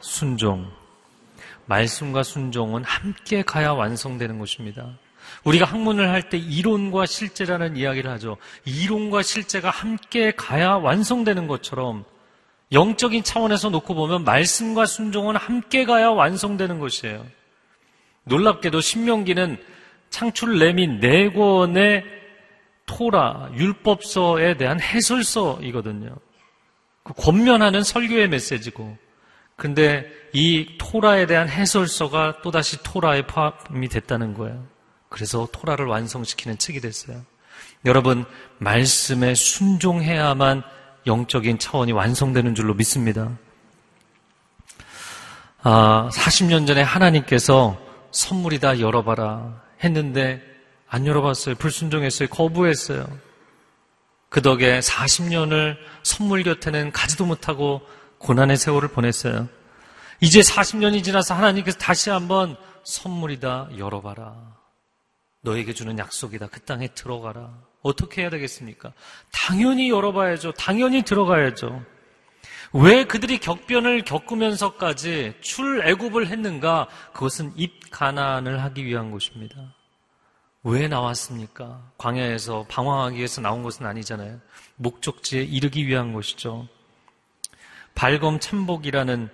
[0.00, 0.70] 순종.
[1.66, 4.86] 말씀과 순종은 함께 가야 완성되는 것입니다.
[5.44, 8.38] 우리가 학문을 할 때 이론과 실제라는 이야기를 하죠.
[8.64, 12.04] 이론과 실제가 함께 가야 완성되는 것처럼
[12.72, 17.24] 영적인 차원에서 놓고 보면 말씀과 순종은 함께 가야 완성되는 것이에요.
[18.24, 19.56] 놀랍게도 신명기는
[20.10, 22.04] 창출 내민 네 권의
[22.86, 26.16] 토라, 율법서에 대한 해설서이거든요.
[27.02, 28.96] 그 권면하는 설교의 메시지고.
[29.56, 34.66] 근데 이 토라에 대한 해설서가 또다시 토라에 포함이 됐다는 거예요.
[35.08, 37.22] 그래서 토라를 완성시키는 책이 됐어요.
[37.84, 38.24] 여러분,
[38.58, 40.62] 말씀에 순종해야만
[41.08, 43.36] 영적인 차원이 완성되는 줄로 믿습니다.
[45.62, 47.76] 아, 40년 전에 하나님께서
[48.12, 50.40] 선물이다 열어봐라 했는데
[50.88, 51.56] 안 열어봤어요.
[51.56, 52.28] 불순종했어요.
[52.28, 53.06] 거부했어요.
[54.28, 57.82] 그 덕에 40년을 선물 곁에는 가지도 못하고
[58.18, 59.48] 고난의 세월을 보냈어요.
[60.20, 64.56] 이제 40년이 지나서 하나님께서 다시 한번 선물이다 열어봐라.
[65.42, 66.48] 너에게 주는 약속이다.
[66.48, 67.67] 그 땅에 들어가라.
[67.82, 68.92] 어떻게 해야 되겠습니까?
[69.32, 70.52] 당연히 열어봐야죠.
[70.52, 71.82] 당연히 들어가야죠.
[72.72, 76.88] 왜 그들이 격변을 겪으면서까지 출애굽을 했는가?
[77.12, 79.74] 그것은 입 가난을 하기 위한 것입니다.
[80.64, 81.90] 왜 나왔습니까?
[81.96, 84.40] 광야에서 방황하기 위해서 나온 것은 아니잖아요.
[84.76, 86.68] 목적지에 이르기 위한 것이죠.
[87.94, 89.28] 발검 참복이라는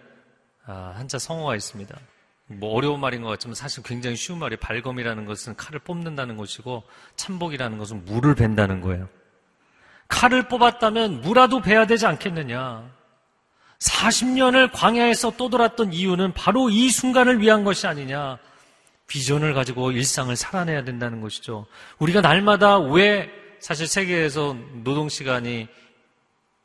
[0.66, 1.98] 아, 한자 성어가 있습니다.
[2.46, 6.82] 뭐 어려운 말인 것 같지만 사실 굉장히 쉬운 말이 발검이라는 것은 칼을 뽑는다는 것이고
[7.16, 9.08] 참복이라는 것은 물을 벤다는 거예요.
[10.08, 12.90] 칼을 뽑았다면 무라도 베야 되지 않겠느냐.
[13.78, 18.38] 40년을 광야에서 떠돌았던 이유는 바로 이 순간을 위한 것이 아니냐.
[19.06, 21.66] 비전을 가지고 일상을 살아내야 된다는 것이죠.
[21.98, 23.30] 우리가 날마다 왜
[23.60, 25.68] 사실 세계에서 노동 시간이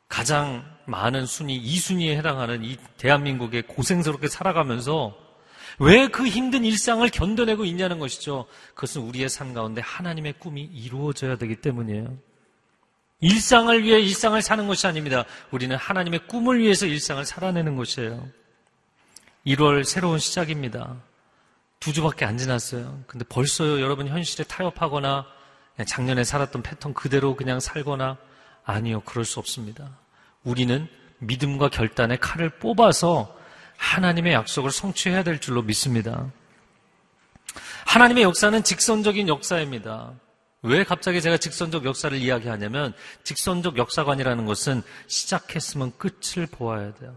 [0.08, 5.16] 가장 많은 순위, 2순위에 해당하는 이 대한민국에 고생스럽게 살아가면서
[5.80, 8.46] 왜 그 힘든 일상을 견뎌내고 있냐는 것이죠.
[8.74, 12.18] 그것은 우리의 삶 가운데 하나님의 꿈이 이루어져야 되기 때문이에요.
[13.20, 15.24] 일상을 위해 일상을 사는 것이 아닙니다.
[15.50, 18.28] 우리는 하나님의 꿈을 위해서 일상을 살아내는 것이에요.
[19.46, 20.96] 1월 새로운 시작입니다.
[21.80, 23.02] 두 주밖에 안 지났어요.
[23.06, 25.24] 근데 벌써 여러분 현실에 타협하거나
[25.86, 28.18] 작년에 살았던 패턴 그대로 그냥 살거나
[28.64, 29.00] 아니요.
[29.06, 29.98] 그럴 수 없습니다.
[30.44, 30.88] 우리는
[31.20, 33.34] 믿음과 결단의 칼을 뽑아서
[33.80, 36.30] 하나님의 약속을 성취해야 될 줄로 믿습니다.
[37.86, 40.12] 하나님의 역사는 직선적인 역사입니다.
[40.62, 42.92] 왜 갑자기 제가 직선적 역사를 이야기하냐면
[43.24, 47.16] 직선적 역사관이라는 것은 시작했으면 끝을 보아야 돼요.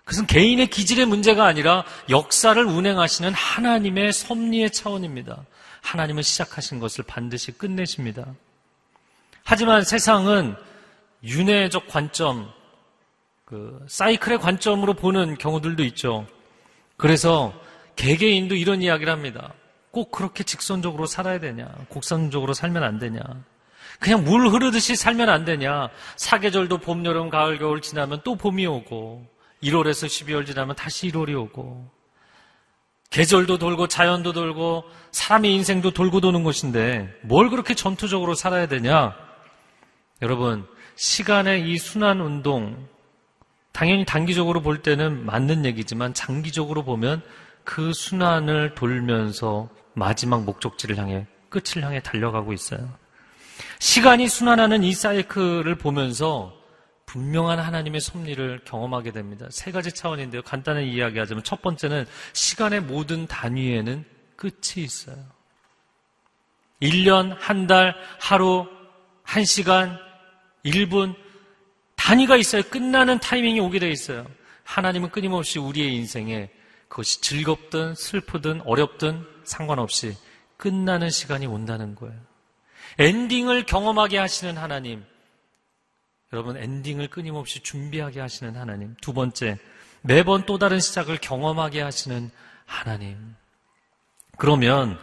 [0.00, 5.46] 그것은 개인의 기질의 문제가 아니라 역사를 운행하시는 하나님의 섭리의 차원입니다.
[5.82, 8.26] 하나님은 시작하신 것을 반드시 끝내십니다.
[9.44, 10.56] 하지만 세상은
[11.22, 12.52] 윤회적 관점,
[13.46, 16.26] 그 사이클의 관점으로 보는 경우들도 있죠.
[16.96, 17.54] 그래서
[17.94, 19.54] 개개인도 이런 이야기를 합니다.
[19.92, 21.68] 꼭 그렇게 직선적으로 살아야 되냐?
[21.88, 23.20] 곡선적으로 살면 안 되냐?
[24.00, 25.90] 그냥 물 흐르듯이 살면 안 되냐?
[26.16, 29.24] 사계절도 봄, 여름, 가을, 겨울 지나면 또 봄이 오고
[29.62, 31.88] 1월에서 12월 지나면 다시 1월이 오고
[33.10, 39.14] 계절도 돌고 자연도 돌고 사람의 인생도 돌고 도는 것인데 뭘 그렇게 전투적으로 살아야 되냐?
[40.20, 42.88] 여러분, 시간의 이 순환 운동
[43.76, 47.20] 당연히 단기적으로 볼 때는 맞는 얘기지만 장기적으로 보면
[47.62, 52.88] 그 순환을 돌면서 마지막 목적지를 향해 끝을 향해 달려가고 있어요.
[53.78, 56.54] 시간이 순환하는 이 사이클을 보면서
[57.04, 59.46] 분명한 하나님의 섭리를 경험하게 됩니다.
[59.50, 60.40] 세 가지 차원인데요.
[60.40, 65.22] 간단히 이야기하자면 첫 번째는 시간의 모든 단위에는 끝이 있어요.
[66.80, 68.66] 1년, 한 달, 하루,
[69.22, 69.98] 한 시간,
[70.64, 71.25] 1분,
[72.06, 72.62] 단위가 있어요.
[72.62, 74.24] 끝나는 타이밍이 오게 되어 있어요.
[74.62, 76.48] 하나님은 끊임없이 우리의 인생에
[76.86, 80.16] 그것이 즐겁든 슬프든 어렵든 상관없이
[80.56, 82.14] 끝나는 시간이 온다는 거예요.
[83.00, 85.04] 엔딩을 경험하게 하시는 하나님,
[86.32, 88.94] 여러분 엔딩을 끊임없이 준비하게 하시는 하나님.
[89.02, 89.58] 두 번째,
[90.00, 92.30] 매번 또 다른 시작을 경험하게 하시는
[92.66, 93.34] 하나님.
[94.38, 94.96] 그러면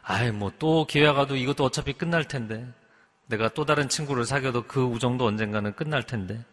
[0.00, 2.72] 아이 뭐 또 기회가 도 이것도 어차피 끝날 텐데
[3.26, 6.44] 내가 또 다른 친구를 사귀어도 그 우정도 언젠가는 끝날 텐데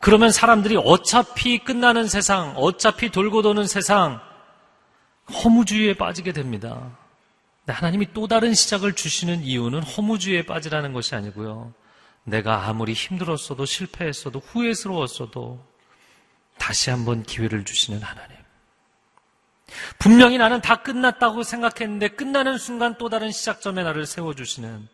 [0.00, 4.20] 그러면 사람들이 어차피 끝나는 세상, 어차피 돌고 도는 세상
[5.32, 6.96] 허무주의에 빠지게 됩니다.
[7.66, 11.72] 하나님이 또 다른 시작을 주시는 이유는 허무주의에 빠지라는 것이 아니고요.
[12.24, 15.64] 내가 아무리 힘들었어도 실패했어도 후회스러웠어도
[16.58, 18.36] 다시 한번 기회를 주시는 하나님.
[19.98, 24.88] 분명히 나는 다 끝났다고 생각했는데 끝나는 순간 또 다른 시작점에 나를 세워주시는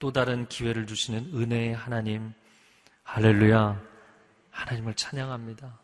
[0.00, 2.32] 또 다른 기회를 주시는 은혜의 하나님.
[3.04, 3.80] 할렐루야.
[4.50, 5.78] 하나님을 찬양합니다.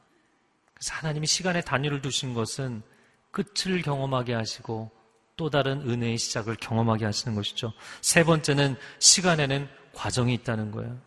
[0.74, 2.82] 그래서 하나님이 시간의 단위를 두신 것은
[3.30, 4.90] 끝을 경험하게 하시고
[5.36, 7.74] 또 다른 은혜의 시작을 경험하게 하시는 것이죠.
[8.00, 10.98] 세 번째는 시간에는 과정이 있다는 거예요.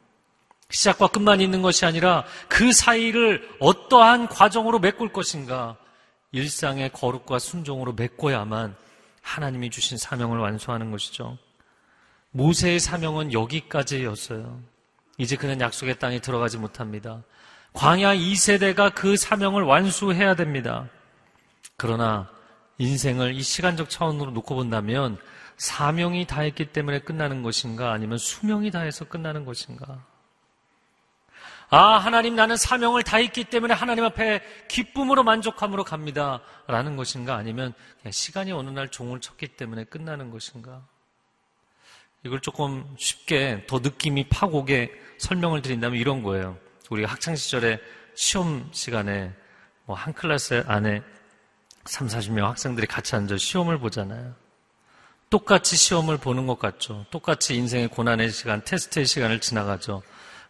[0.70, 5.78] 시작과 끝만 있는 것이 아니라 그 사이를 어떠한 과정으로 메꿀 것인가
[6.32, 8.76] 일상의 거룩과 순종으로 메꿔야만
[9.24, 11.40] 하나님이 주신 사명을 완수하는 것이죠.
[12.32, 14.62] 모세의 사명은 여기까지였어요.
[15.18, 17.24] 이제 그는 약속의 땅에 들어가지 못합니다.
[17.74, 20.88] 광야 2세대가 그 사명을 완수해야 됩니다.
[21.78, 22.30] 그러나
[22.78, 25.18] 인생을 이 시간적 차원으로 놓고 본다면
[25.58, 30.06] 사명이 다했기 때문에 끝나는 것인가 아니면 수명이 다해서 끝나는 것인가?
[31.72, 36.42] 아, 하나님 나는 사명을 다했기 때문에 하나님 앞에 기쁨으로 만족함으로 갑니다.
[36.66, 37.74] 라는 것인가 아니면
[38.10, 40.82] 시간이 어느 날 종을 쳤기 때문에 끝나는 것인가?
[42.26, 46.58] 이걸 조금 쉽게 더 느낌이 파고게 설명을 드린다면 이런 거예요.
[46.90, 47.80] 우리가 학창 시절에
[48.16, 49.34] 시험 시간에
[49.86, 51.02] 뭐 한 클래스 안에
[51.86, 54.36] 3, 40명 학생들이 같이 앉아 시험을 보잖아요.
[55.30, 57.06] 똑같이 시험을 보는 것 같죠.
[57.12, 60.02] 똑같이 인생의 고난의 시간, 테스트의 시간을 지나가죠.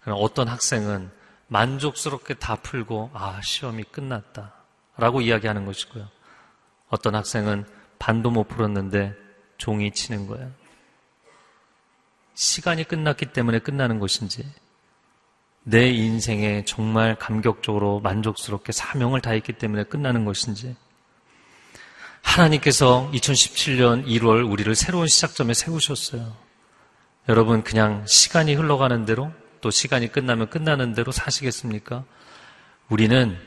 [0.06, 1.12] 어떤 학생은
[1.48, 4.54] 만족스럽게 다 풀고, 아, 시험이 끝났다.
[4.98, 6.08] 라고 이야기하는 것이고요.
[6.90, 7.66] 어떤 학생은
[8.00, 9.14] 반도 못 풀었는데
[9.58, 10.52] 종이 치는 거예요.
[12.40, 14.46] 시간이 끝났기 때문에 끝나는 것인지,
[15.64, 20.78] 내 인생에 정말 감격적으로 만족스럽게 사명을 다했기 때문에 끝나는 것인지,
[22.22, 26.34] 하나님께서 2017년 1월 우리를 새로운 시작점에 세우셨어요.
[27.28, 32.06] 여러분, 그냥 시간이 흘러가는 대로 또 시간이 끝나면 끝나는 대로 사시겠습니까?
[32.88, 33.38] 우리는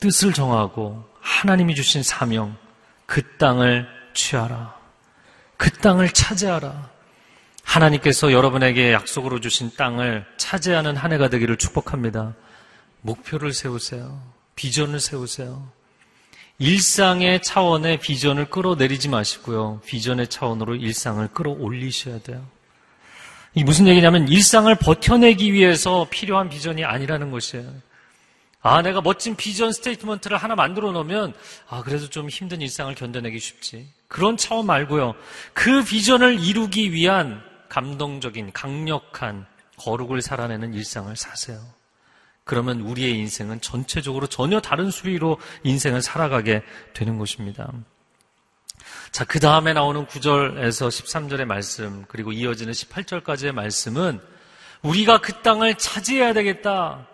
[0.00, 2.58] 뜻을 정하고 하나님이 주신 사명,
[3.06, 4.78] 그 땅을 취하라.
[5.56, 6.93] 그 땅을 차지하라.
[7.64, 12.34] 하나님께서 여러분에게 약속으로 주신 땅을 차지하는 한 해가 되기를 축복합니다.
[13.00, 14.20] 목표를 세우세요.
[14.54, 15.68] 비전을 세우세요.
[16.58, 19.80] 일상의 차원의 비전을 끌어내리지 마시고요.
[19.86, 22.46] 비전의 차원으로 일상을 끌어올리셔야 돼요.
[23.54, 27.72] 이 무슨 얘기냐면 일상을 버텨내기 위해서 필요한 비전이 아니라는 것이에요.
[28.62, 31.34] 아, 내가 멋진 비전 statement를 하나 만들어 놓으면,
[31.68, 33.86] 아, 그래도 좀 힘든 일상을 견뎌내기 쉽지.
[34.08, 35.14] 그런 차원 말고요.
[35.52, 37.42] 그 비전을 이루기 위한
[37.74, 39.46] 감동적인, 강력한
[39.78, 41.60] 거룩을 살아내는 일상을 사세요.
[42.44, 46.62] 그러면 우리의 인생은 전체적으로 전혀 다른 수위로 인생을 살아가게
[46.92, 47.72] 되는 것입니다.
[49.10, 54.20] 자, 그 다음에 나오는 9절에서 13절의 말씀, 그리고 이어지는 18절까지의 말씀은
[54.82, 57.08] 우리가 그 땅을 차지해야 되겠다.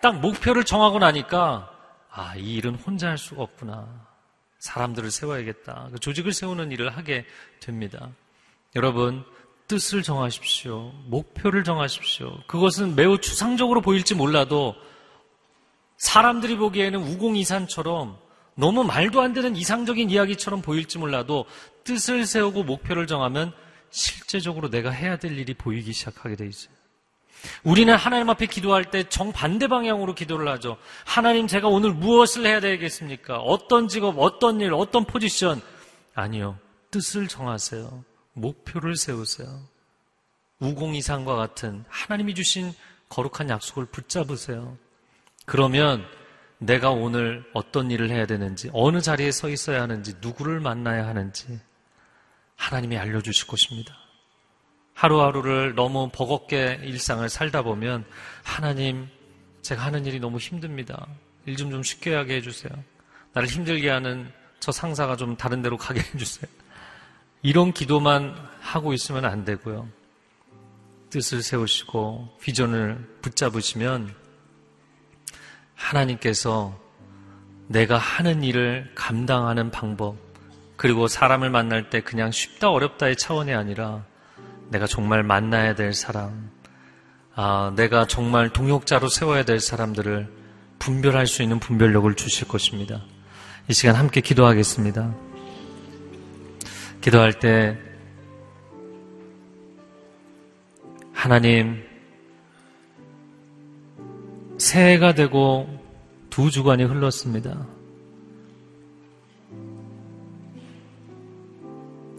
[0.00, 1.70] 딱 목표를 정하고 나니까,
[2.10, 3.86] 아, 이 일은 혼자 할 수가 없구나.
[4.58, 5.90] 사람들을 세워야겠다.
[5.92, 7.26] 그 조직을 세우는 일을 하게
[7.60, 8.08] 됩니다.
[8.74, 9.24] 여러분,
[9.72, 10.92] 뜻을 정하십시오.
[11.06, 12.42] 목표를 정하십시오.
[12.46, 14.74] 그것은 매우 추상적으로 보일지 몰라도
[15.96, 18.18] 사람들이 보기에는 우공이산처럼
[18.54, 21.46] 너무 말도 안 되는 이상적인 이야기처럼 보일지 몰라도
[21.84, 23.54] 뜻을 세우고 목표를 정하면
[23.88, 26.74] 실제적으로 내가 해야 될 일이 보이기 시작하게 돼 있어요.
[27.64, 30.76] 우리는 하나님 앞에 기도할 때 정반대 방향으로 기도를 하죠.
[31.06, 33.38] 하나님 제가 오늘 무엇을 해야 되겠습니까?
[33.38, 35.62] 어떤 직업, 어떤 일, 어떤 포지션?
[36.14, 36.58] 아니요.
[36.90, 38.11] 뜻을 정하세요.
[38.34, 39.60] 목표를 세우세요.
[40.58, 42.72] 우공이상과 같은 하나님이 주신
[43.08, 44.78] 거룩한 약속을 붙잡으세요.
[45.44, 46.06] 그러면
[46.58, 51.60] 내가 오늘 어떤 일을 해야 되는지, 어느 자리에 서 있어야 하는지, 누구를 만나야 하는지
[52.56, 53.94] 하나님이 알려주실 것입니다.
[54.94, 58.04] 하루하루를 너무 버겁게 일상을 살다 보면
[58.44, 59.08] 하나님,
[59.62, 61.06] 제가 하는 일이 너무 힘듭니다.
[61.46, 62.72] 일 좀좀 쉽게 하게 해주세요.
[63.32, 66.48] 나를 힘들게 하는 저 상사가 좀 다른 데로 가게 해주세요.
[67.42, 69.88] 이런 기도만 하고 있으면 안 되고요.
[71.10, 74.14] 뜻을 세우시고 비전을 붙잡으시면
[75.74, 76.78] 하나님께서
[77.66, 80.16] 내가 하는 일을 감당하는 방법,
[80.76, 84.04] 그리고 사람을 만날 때 그냥 쉽다 어렵다의 차원이 아니라
[84.70, 86.50] 내가 정말 만나야 될 사람,
[87.34, 90.28] 아, 내가 정말 동역자로 세워야 될 사람들을
[90.78, 93.02] 분별할 수 있는 분별력을 주실 것입니다.
[93.68, 95.31] 이 시간 함께 기도하겠습니다.
[97.02, 97.76] 기도할 때
[101.12, 101.82] 하나님
[104.56, 105.68] 새해가 되고
[106.30, 107.66] 두 주간이 흘렀습니다.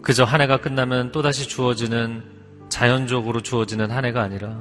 [0.02, 2.22] 그저 한 해가 끝나면 또다시 주어지는
[2.68, 4.60] 자연적으로 주어지는 한 해가 아니라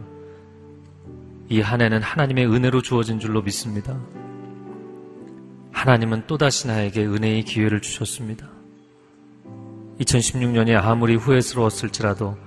[1.49, 3.99] 이 한 해는 하나님의 은혜로 주어진 줄로 믿습니다.
[5.73, 8.52] 하나님은 또다시 나에게 은혜의 기회를 주셨습니다.
[9.99, 12.37] 2016년이 아무리 후회스러웠을지라도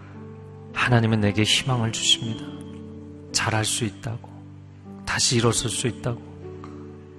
[0.72, 2.44] 하나님은 내게 희망을 주십니다.
[3.32, 4.28] 잘할 수 있다고.
[5.04, 6.20] 다시 일어설 수 있다고.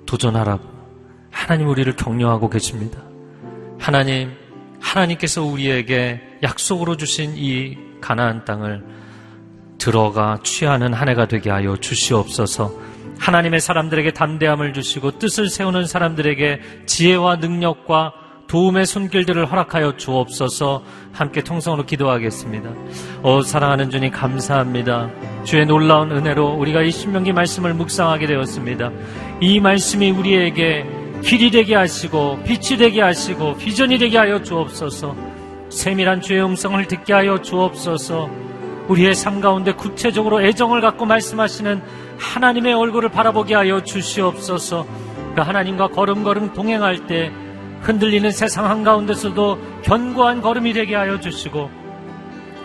[0.06, 0.64] 도전하라고.
[1.32, 3.02] 하나님 우리를 격려하고 계십니다.
[3.80, 4.34] 하나님,
[4.80, 8.84] 하나님께서 우리에게 약속으로 주신 이 가나안 땅을
[9.78, 12.74] 들어가 취하는 한 해가 되게 하여 주시옵소서.
[13.20, 18.14] 하나님의 사람들에게 담대함을 주시고 뜻을 세우는 사람들에게 지혜와 능력과
[18.48, 22.70] 도움의 손길들을 허락하여 주옵소서 함께 통성으로 기도하겠습니다.
[23.24, 25.10] 오 사랑하는 주님 감사합니다.
[25.44, 28.92] 주의 놀라운 은혜로 우리가 이 신명기 말씀을 묵상하게 되었습니다.
[29.42, 30.86] 이 말씀이 우리에게
[31.24, 35.16] 길이 되게 하시고 빛이 되게 하시고 비전이 되게 하여 주옵소서
[35.70, 38.30] 세밀한 주의 음성을 듣게 하여 주옵소서
[38.88, 41.82] 우리의 삶 가운데 구체적으로 애정을 갖고 말씀하시는
[42.18, 44.86] 하나님의 얼굴을 바라보게 하여 주시옵소서
[45.36, 47.32] 그 하나님과 걸음걸음 동행할 때
[47.82, 51.70] 흔들리는 세상 한가운데서도 견고한 걸음이 되게 하여 주시고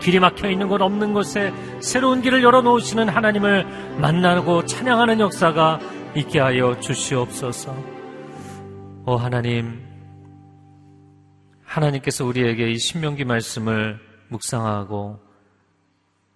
[0.00, 3.64] 길이 막혀 있는 곳 없는 곳에 새로운 길을 열어 놓으시는 하나님을
[4.00, 5.78] 만나고 찬양하는 역사가
[6.16, 7.74] 있게 하여 주시옵소서.
[9.06, 9.80] 오 하나님,
[11.64, 15.20] 하나님께서 우리에게 이 신명기 말씀을 묵상하고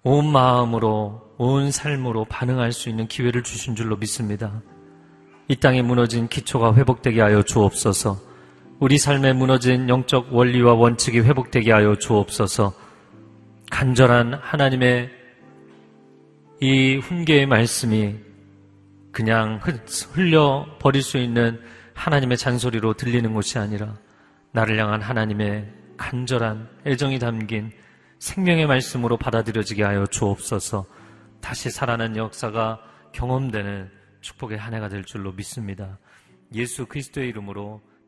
[0.05, 4.62] 온 마음으로, 온 삶으로 반응할 수 있는 기회를 주신 줄로 믿습니다.
[5.49, 8.26] 이 땅에 무너진 기초가 회복되게 하여 주옵소서.
[8.79, 12.74] 우리 삶에 무너진 영적 원리와 원칙이 회복되게 하여 주옵소서.
[13.70, 15.11] 간절한 하나님의
[16.61, 18.16] 이 훈계의 말씀이
[19.12, 19.59] 그냥
[20.12, 21.59] 흘려 버릴 수 있는
[21.95, 23.97] 하나님의 잔소리로 들리는 것이 아니라
[24.53, 27.72] 나를 향한 하나님의 간절한 애정이 담긴
[28.18, 30.85] 생명의 말씀으로 받아들여지게 하여 주옵소서.
[31.41, 35.99] 다시 살아난 역사가 경험되는 축복의 한 해가 될 줄로 믿습니다.
[36.53, 37.81] 예수 그리스도의 이름으로